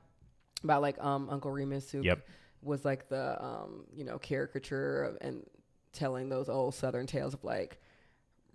[0.65, 2.27] about like um Uncle Remus who Yep.
[2.63, 5.45] Was like the um you know caricature of, and
[5.93, 7.81] telling those old Southern tales of like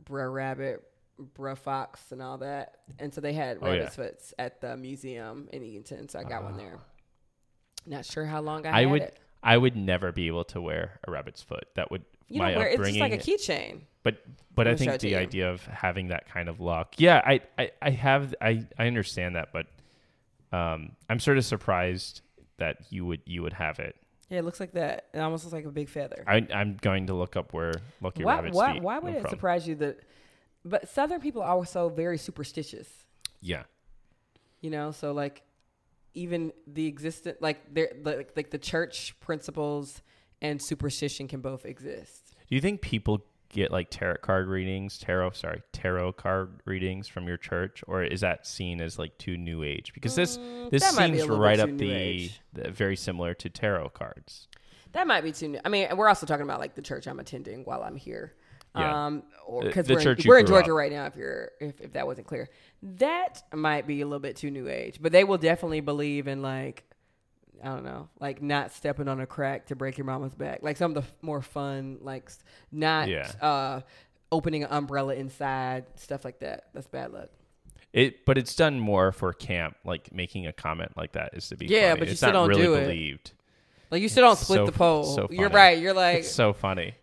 [0.03, 0.83] bruh rabbit,
[1.37, 2.77] bruh fox, and all that.
[2.99, 3.71] And so they had Oh, yeah.
[3.79, 6.09] rabbit's foots at the museum in Eatonton.
[6.11, 6.79] So I got one there.
[7.85, 9.19] Not sure how long I, I had would it.
[9.41, 11.65] I would never be able to wear a rabbit's foot.
[11.75, 13.81] That would You my wear it's just like a keychain.
[14.03, 14.17] but
[14.55, 16.95] but I think the idea of having that kind of luck.
[16.97, 19.67] Yeah, I, I, I have I, I understand that, but
[20.57, 22.21] um I'm sort of surprised
[22.57, 23.95] that you would you would have it.
[24.29, 25.07] Yeah, it looks like that.
[25.13, 26.23] It almost looks like a big feather.
[26.27, 29.21] I I'm going to look up where Lucky Why, Rabbit's why, feet why would it
[29.21, 29.29] from.
[29.29, 29.99] surprise you that?
[30.65, 32.87] But Southern people are also very superstitious.
[33.41, 33.63] Yeah.
[34.61, 35.43] You know, so like
[36.13, 40.01] even the existent like there like, like the church principles
[40.41, 42.33] and superstition can both exist.
[42.47, 47.27] Do you think people get like tarot card readings, tarot, sorry, tarot card readings from
[47.27, 49.93] your church, or is that seen as like too new age?
[49.93, 50.37] Because this
[50.71, 54.47] this Mm, be seems right up the, the very similar to tarot cards.
[54.93, 55.49] That might be too.
[55.49, 55.59] New.
[55.63, 58.33] I mean, we're also talking about like the church I'm attending while I'm here.
[58.75, 59.05] Yeah.
[59.05, 60.77] Um, or because we're, in, we're in Georgia up.
[60.77, 61.05] right now.
[61.05, 62.49] If you're if, if that wasn't clear,
[62.81, 64.99] that might be a little bit too new age.
[64.99, 66.83] But they will definitely believe in like
[67.61, 70.59] I don't know, like not stepping on a crack to break your mama's back.
[70.63, 72.39] Like some of the f- more fun, like s-
[72.71, 73.31] not Yeah.
[73.41, 73.81] uh,
[74.31, 76.65] opening an umbrella inside, stuff like that.
[76.73, 77.29] That's bad luck.
[77.93, 81.57] It, but it's done more for camp, like making a comment like that is to
[81.57, 81.99] be Yeah, funny.
[81.99, 82.81] but you it's still not don't really do it.
[82.87, 83.31] believed.
[83.91, 85.03] Like you still don't split So the pole.
[85.03, 85.55] so You're funny.
[85.55, 85.77] right.
[85.77, 86.95] You're like It's so funny.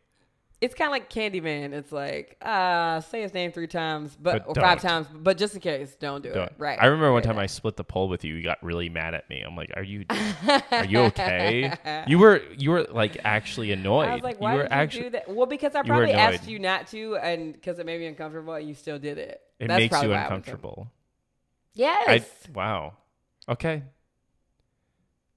[0.60, 1.72] It's kind of like Candyman.
[1.72, 5.54] It's like, uh, say his name three times, but, But or five times, but just
[5.54, 6.48] in case, don't do Don't.
[6.48, 6.54] it.
[6.58, 6.78] Right.
[6.80, 8.34] I remember one time I split the pole with you.
[8.34, 9.40] You got really mad at me.
[9.40, 10.04] I'm like, "Are you,
[10.70, 14.08] are you okay?" you were, you were like actually annoyed.
[14.08, 15.28] I was like, you why were did actually, do that?
[15.30, 18.52] Well, because I you probably asked you not to, and because it made me uncomfortable,
[18.54, 19.40] and you still did it.
[19.58, 20.90] It That's makes you why I was uncomfortable.
[21.74, 22.24] Yes.
[22.46, 22.94] I wow.
[23.48, 23.82] Okay.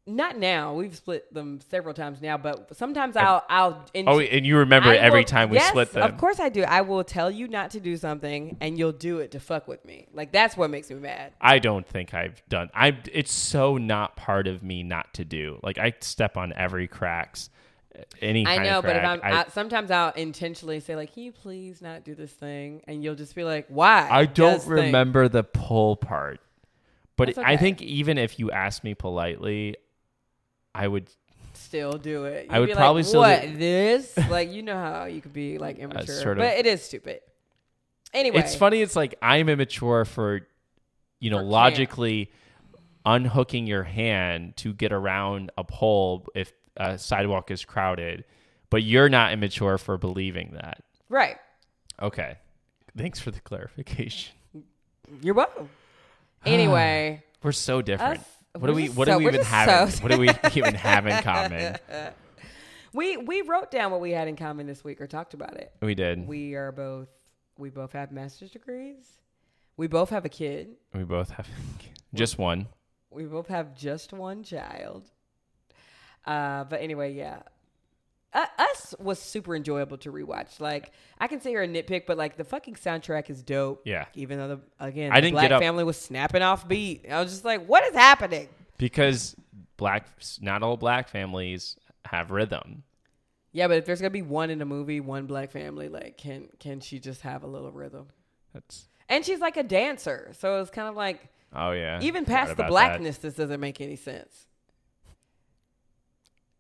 [0.06, 0.74] Not now.
[0.74, 3.86] We've split them several times now, but sometimes I'll I'll.
[3.94, 6.04] int- Oh, and you remember I every will- time we yes, split them.
[6.04, 6.64] Of course I do.
[6.64, 9.84] I will tell you not to do something, and you'll do it to fuck with
[9.86, 10.08] me.
[10.14, 11.34] Like that's what makes me mad.
[11.40, 12.70] I don't think I've done.
[12.76, 12.98] I.
[13.12, 15.60] It's so not part of me not to do.
[15.64, 17.50] Like I step on every cracks.
[18.22, 19.04] Any I know, but if.
[19.06, 22.82] I'm I, I, sometimes I'll intentionally say like, "Can you please not do this thing?"
[22.88, 26.40] And you'll just be like, "Why?" I don't remember the pull part.
[27.16, 29.76] But That's I think even if you ask me politely,
[30.76, 31.10] I would.
[31.56, 32.48] Still do it.
[32.50, 34.18] I You'd would be probably like, still what do- this?
[34.30, 36.84] like you know how you could be like uh, immature, sort of- but it is
[36.84, 37.22] stupid.
[38.14, 38.82] Anyway, It's funny.
[38.82, 40.42] It's like I'm immature for,
[41.20, 42.32] you know, For logically
[43.06, 48.24] unhooking your hand to get around a pole if a sidewalk is crowded,
[48.70, 50.84] but you're not immature for believing that.
[51.10, 51.38] right?
[52.02, 52.38] Okay.
[52.98, 54.34] Thanks for the clarification.
[55.22, 55.70] You're welcome.
[56.46, 58.20] Anyway, We're so different.
[58.20, 59.92] Us- what do we what so- do we even have?
[59.92, 60.30] so- in- what do we
[60.60, 61.76] even have in common?
[62.94, 65.72] we we wrote down what we had in common this week or talked about it.
[65.82, 66.28] We did.
[66.28, 67.10] We are both
[67.58, 69.18] we both have master's degrees.
[69.76, 70.76] We both have a kid.
[70.94, 71.48] We both have
[72.14, 72.68] just one.
[73.10, 75.10] We both have just one child.
[76.26, 77.42] Uh, but anyway, yeah.
[78.34, 80.60] Uh, Us was super enjoyable to rewatch.
[80.60, 83.82] Like I can sit here a nitpick, but like the fucking soundtrack is dope.
[83.86, 84.06] Yeah.
[84.16, 87.06] Even though the again I the didn't black get up- family was snapping off beat.
[87.10, 88.50] I was just like, what is happening?
[88.78, 89.36] Because
[89.78, 90.08] black
[90.42, 91.76] not all black families
[92.06, 92.84] have rhythm.
[93.52, 96.50] Yeah, but if there's gonna be one in a movie, one black family, like can
[96.60, 98.08] can she just have a little rhythm?
[98.54, 102.00] That's And she's like a dancer, so it's kind of like oh yeah.
[102.02, 102.70] even Forgot past the about that.
[102.70, 104.48] blackness, this doesn't make any sense,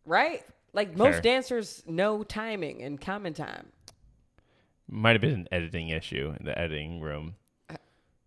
[0.05, 0.43] right?
[0.73, 1.21] Like most Fair.
[1.21, 3.67] dancers know timing and common time.
[4.87, 7.35] might have been an editing issue in the editing room.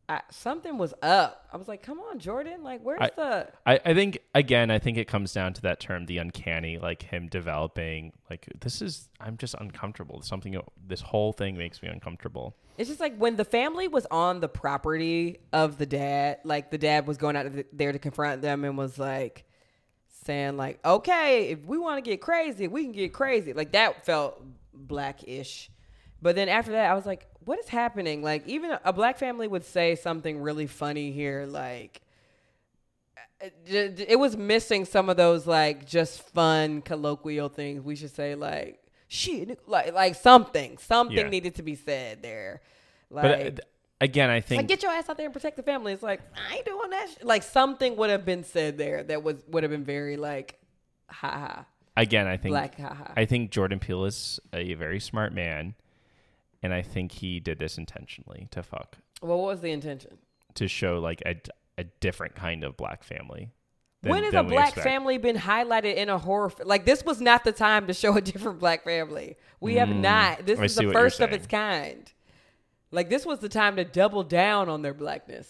[0.09, 1.49] I, something was up.
[1.53, 2.63] I was like, "Come on, Jordan!
[2.63, 5.81] Like, where's I- the?" I, I think again, I think it comes down to that
[5.81, 10.23] term, the uncanny, like him developing like this is I'm just uncomfortable.
[10.23, 12.57] Something this whole thing makes me uncomfortable.
[12.79, 16.79] It's just like when the family was on the property of the dad, like the
[16.79, 19.45] dad was going out th- there to confront them and was like
[20.27, 24.05] saying like, "Okay, if we want to get crazy, we can get crazy." Like that
[24.05, 24.43] felt
[24.75, 25.71] blackish.
[26.21, 29.49] But then after that, I was like, "What is happening?" Like even a- black family
[29.49, 32.01] would say something really funny here, like
[33.41, 37.83] it, it it was missing some of those like just fun colloquial things.
[37.83, 41.29] We should say like shit, like like something, something Yeah.
[41.29, 42.61] needed to be said there.
[43.11, 43.67] Like, But uh,
[44.01, 45.93] again, I think like get your ass out there and protect the family.
[45.93, 46.21] It's like
[46.51, 47.09] I ain't doing that.
[47.11, 47.25] Sh-.
[47.25, 50.59] Like something would have been said there that was would have been very like,
[51.09, 51.67] ha ha,
[51.97, 53.13] again, I think black ha ha.
[53.17, 55.75] I think Jordan Peele is a very smart man,
[56.63, 60.19] and I think he did this intentionally to fuck well, what was the intention?
[60.55, 61.37] to show like a,
[61.79, 63.51] a different kind of black family.
[64.03, 64.87] than- when has a black expect.
[64.87, 66.47] family been highlighted in a horror?
[66.47, 69.37] F- like this was not the time to show a different black family.
[69.61, 70.47] We have not.
[70.47, 72.11] This Mm, I is the first of its kind.
[72.91, 75.49] Like this was the time to double down on their blackness.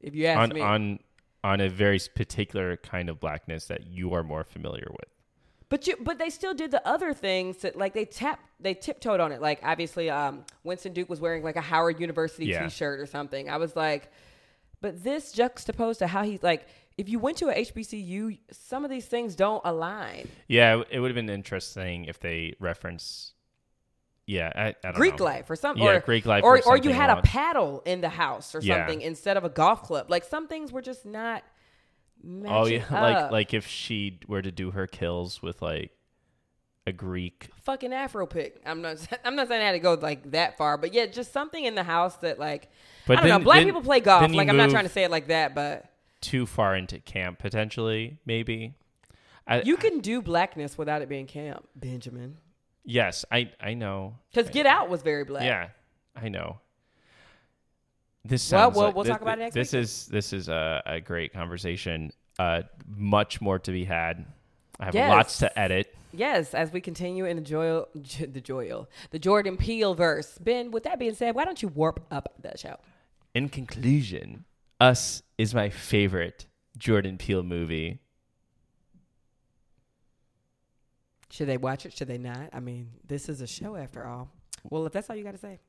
[0.00, 0.98] If you ask on me, on
[1.44, 5.08] on a very particular kind of blackness that you are more familiar with?
[5.68, 9.20] But you, but they still did the other things that like they tap, they tiptoed
[9.20, 9.40] on it.
[9.40, 12.64] Like obviously, um, Winston Duke was wearing like a Howard University Yeah.
[12.64, 13.48] T-shirt or something.
[13.48, 14.12] I was like,
[14.82, 16.66] but this juxtaposed to how he's like,
[16.98, 20.28] if you went to a HBCU, some of these things don't align.
[20.46, 23.32] Yeah, it would have been interesting if they reference.
[24.26, 24.98] Yeah, I, I don't know.
[24.98, 25.24] Greek know.
[25.24, 28.00] life or something, Yeah, or Greek life or or or you had a paddle in
[28.00, 28.78] the house or Yeah.
[28.78, 30.10] something instead of a golf club.
[30.10, 31.42] Like some things were just not.
[32.46, 33.32] Oh yeah, like up.
[33.32, 35.90] like if she were to do her kills with like
[36.86, 37.50] a Greek.
[37.62, 38.60] fucking Afro pick.
[38.64, 38.96] I'm not.
[39.24, 41.74] I'm not saying I had to go like that far, but yeah, just something in
[41.74, 42.70] the house that like.
[43.08, 43.44] But I don't know.
[43.44, 44.30] Black then- people play golf.
[44.32, 48.18] Like I'm not trying to say it like that, but Too far into camp potentially,
[48.24, 48.74] maybe.
[49.48, 52.36] I, you can do blackness without it being camp, Benjamin.
[52.84, 54.14] Yes, I I know.
[54.32, 55.44] Because Get Out was very black.
[55.44, 55.68] Yeah,
[56.16, 56.58] I know.
[58.24, 59.82] This Well, sounds we'll- like- we'll talk about it next This week.
[59.82, 62.12] is this is a, a great conversation.
[62.38, 64.24] Uh, much more to be had.
[64.78, 65.10] I have Yes.
[65.10, 65.94] lots to edit.
[66.14, 70.38] Yes, as we continue in the Joel, the Joel, the Jordan Peele verse.
[70.38, 72.76] Ben, with that being said, why don't you warp up the show?
[73.34, 74.44] In conclusion,
[74.78, 78.00] Us is my favorite Jordan Peele movie.
[81.32, 81.96] Should they watch it?
[81.96, 82.50] Should they not?
[82.52, 84.28] I mean, this is a show after all.
[84.68, 85.60] Well, if that's all you got to say.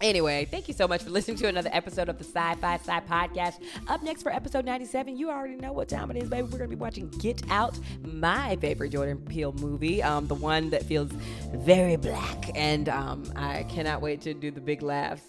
[0.00, 3.00] Anyway, thank you so much for listening to another episode of the Sci Fi Sigh
[3.00, 3.62] Podcast.
[3.88, 6.44] Up next for episode 97, you already know what time it is, baby.
[6.44, 10.70] We're going to be watching Get Out, my favorite Jordan Peele movie, um, the one
[10.70, 11.12] that feels
[11.52, 12.52] very black.
[12.54, 15.22] And um, I cannot wait to do the big laughs.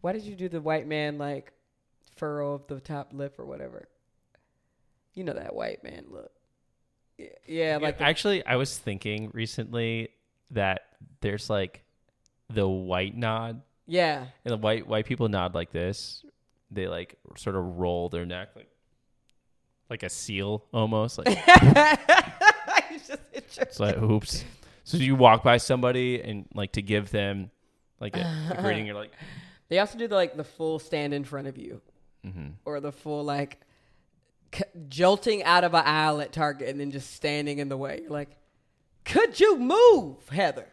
[0.00, 1.52] Why did you do the white man, like,
[2.14, 3.88] furrow of the top lip or whatever?
[5.12, 6.30] You know that white man look.
[7.46, 10.08] Yeah, like the Actually, I was thinking recently
[10.50, 10.82] that
[11.20, 11.84] there's like
[12.52, 14.26] the white nod, Yeah.
[14.44, 16.24] and the white white people nod like this.
[16.70, 18.68] They like sort of roll their neck like
[19.90, 21.18] like a seal almost.
[21.18, 21.26] Like
[22.92, 24.44] just it's like oops.
[24.84, 27.50] So you walk by somebody and like to give them
[28.00, 29.12] like a, a greeting, you're like
[29.68, 31.80] they also do the, like the full stand in front of you,
[32.26, 32.48] mm-hmm.
[32.64, 33.60] or the full like
[34.88, 38.00] jolting out of an aisle at Target and then just standing in the way.
[38.02, 38.30] You're like,
[39.04, 40.66] could you move, Heather?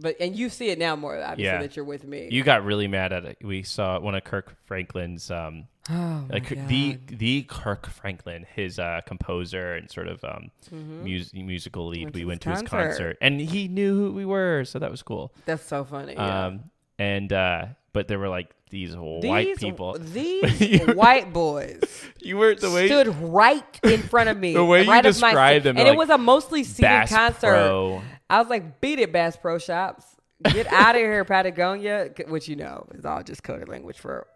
[0.00, 1.60] But and you see it now more obviously Yeah.
[1.60, 2.28] that you're with me.
[2.30, 3.38] You got really mad at it.
[3.42, 6.68] We saw one of Kirk Franklin's um oh like God.
[6.68, 11.02] the the Kirk Franklin, his uh, composer and sort of um, Mm-hmm.
[11.04, 12.04] mus- musical lead.
[12.04, 12.88] Went we went to his concert.
[12.90, 15.32] concert, and he knew who we were, so that was cool.
[15.46, 16.12] That's so funny.
[16.12, 16.46] Yeah.
[16.46, 19.96] Um, and uh, but there were like these white these, people.
[20.00, 21.80] These white boys
[22.20, 24.52] you were the way stood right in front of me.
[24.54, 26.82] The way you right of my described them, and like, it was a mostly seated
[26.82, 27.48] Bass concert.
[27.48, 28.02] Pro.
[28.30, 30.04] I was like, beat it, Bass Pro Shops.
[30.42, 34.26] Get out of here, Patagonia, which you know is all just coded language for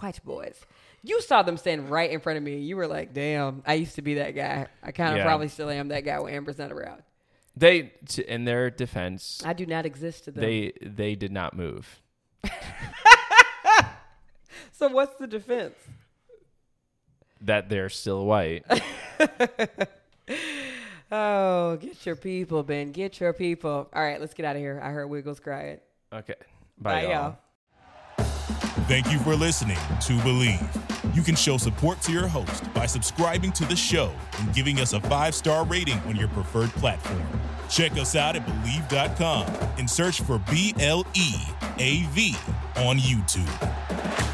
[0.00, 0.60] white boys.
[1.02, 2.58] You saw them stand right in front of me.
[2.60, 4.68] You were like, damn, I used to be that guy.
[4.82, 5.24] I kind of Yeah.
[5.24, 7.02] probably still am that guy when Amber's not around.
[7.56, 7.92] They,
[8.26, 10.42] in their defense, I do not exist to them.
[10.42, 12.00] they they did not move.
[14.72, 15.74] so what's the defense?
[17.40, 18.64] That they're still white.
[21.12, 22.90] Oh, get your people, Ben.
[22.90, 23.88] Get your people.
[23.92, 24.80] All right, let's get out of here.
[24.82, 25.78] I heard Wiggles crying.
[26.12, 26.34] Okay.
[26.76, 27.36] Bye, Bye, y'all.
[28.18, 28.26] y'all.
[28.88, 31.14] Thank you for listening to Bleav.
[31.14, 34.92] You can show support to your host by subscribing to the show and giving us
[34.92, 37.22] a five star rating on your preferred platform.
[37.70, 39.46] Check us out at Bleav.com
[39.78, 41.34] and search for B L E
[41.78, 42.34] A V
[42.76, 44.33] on YouTube.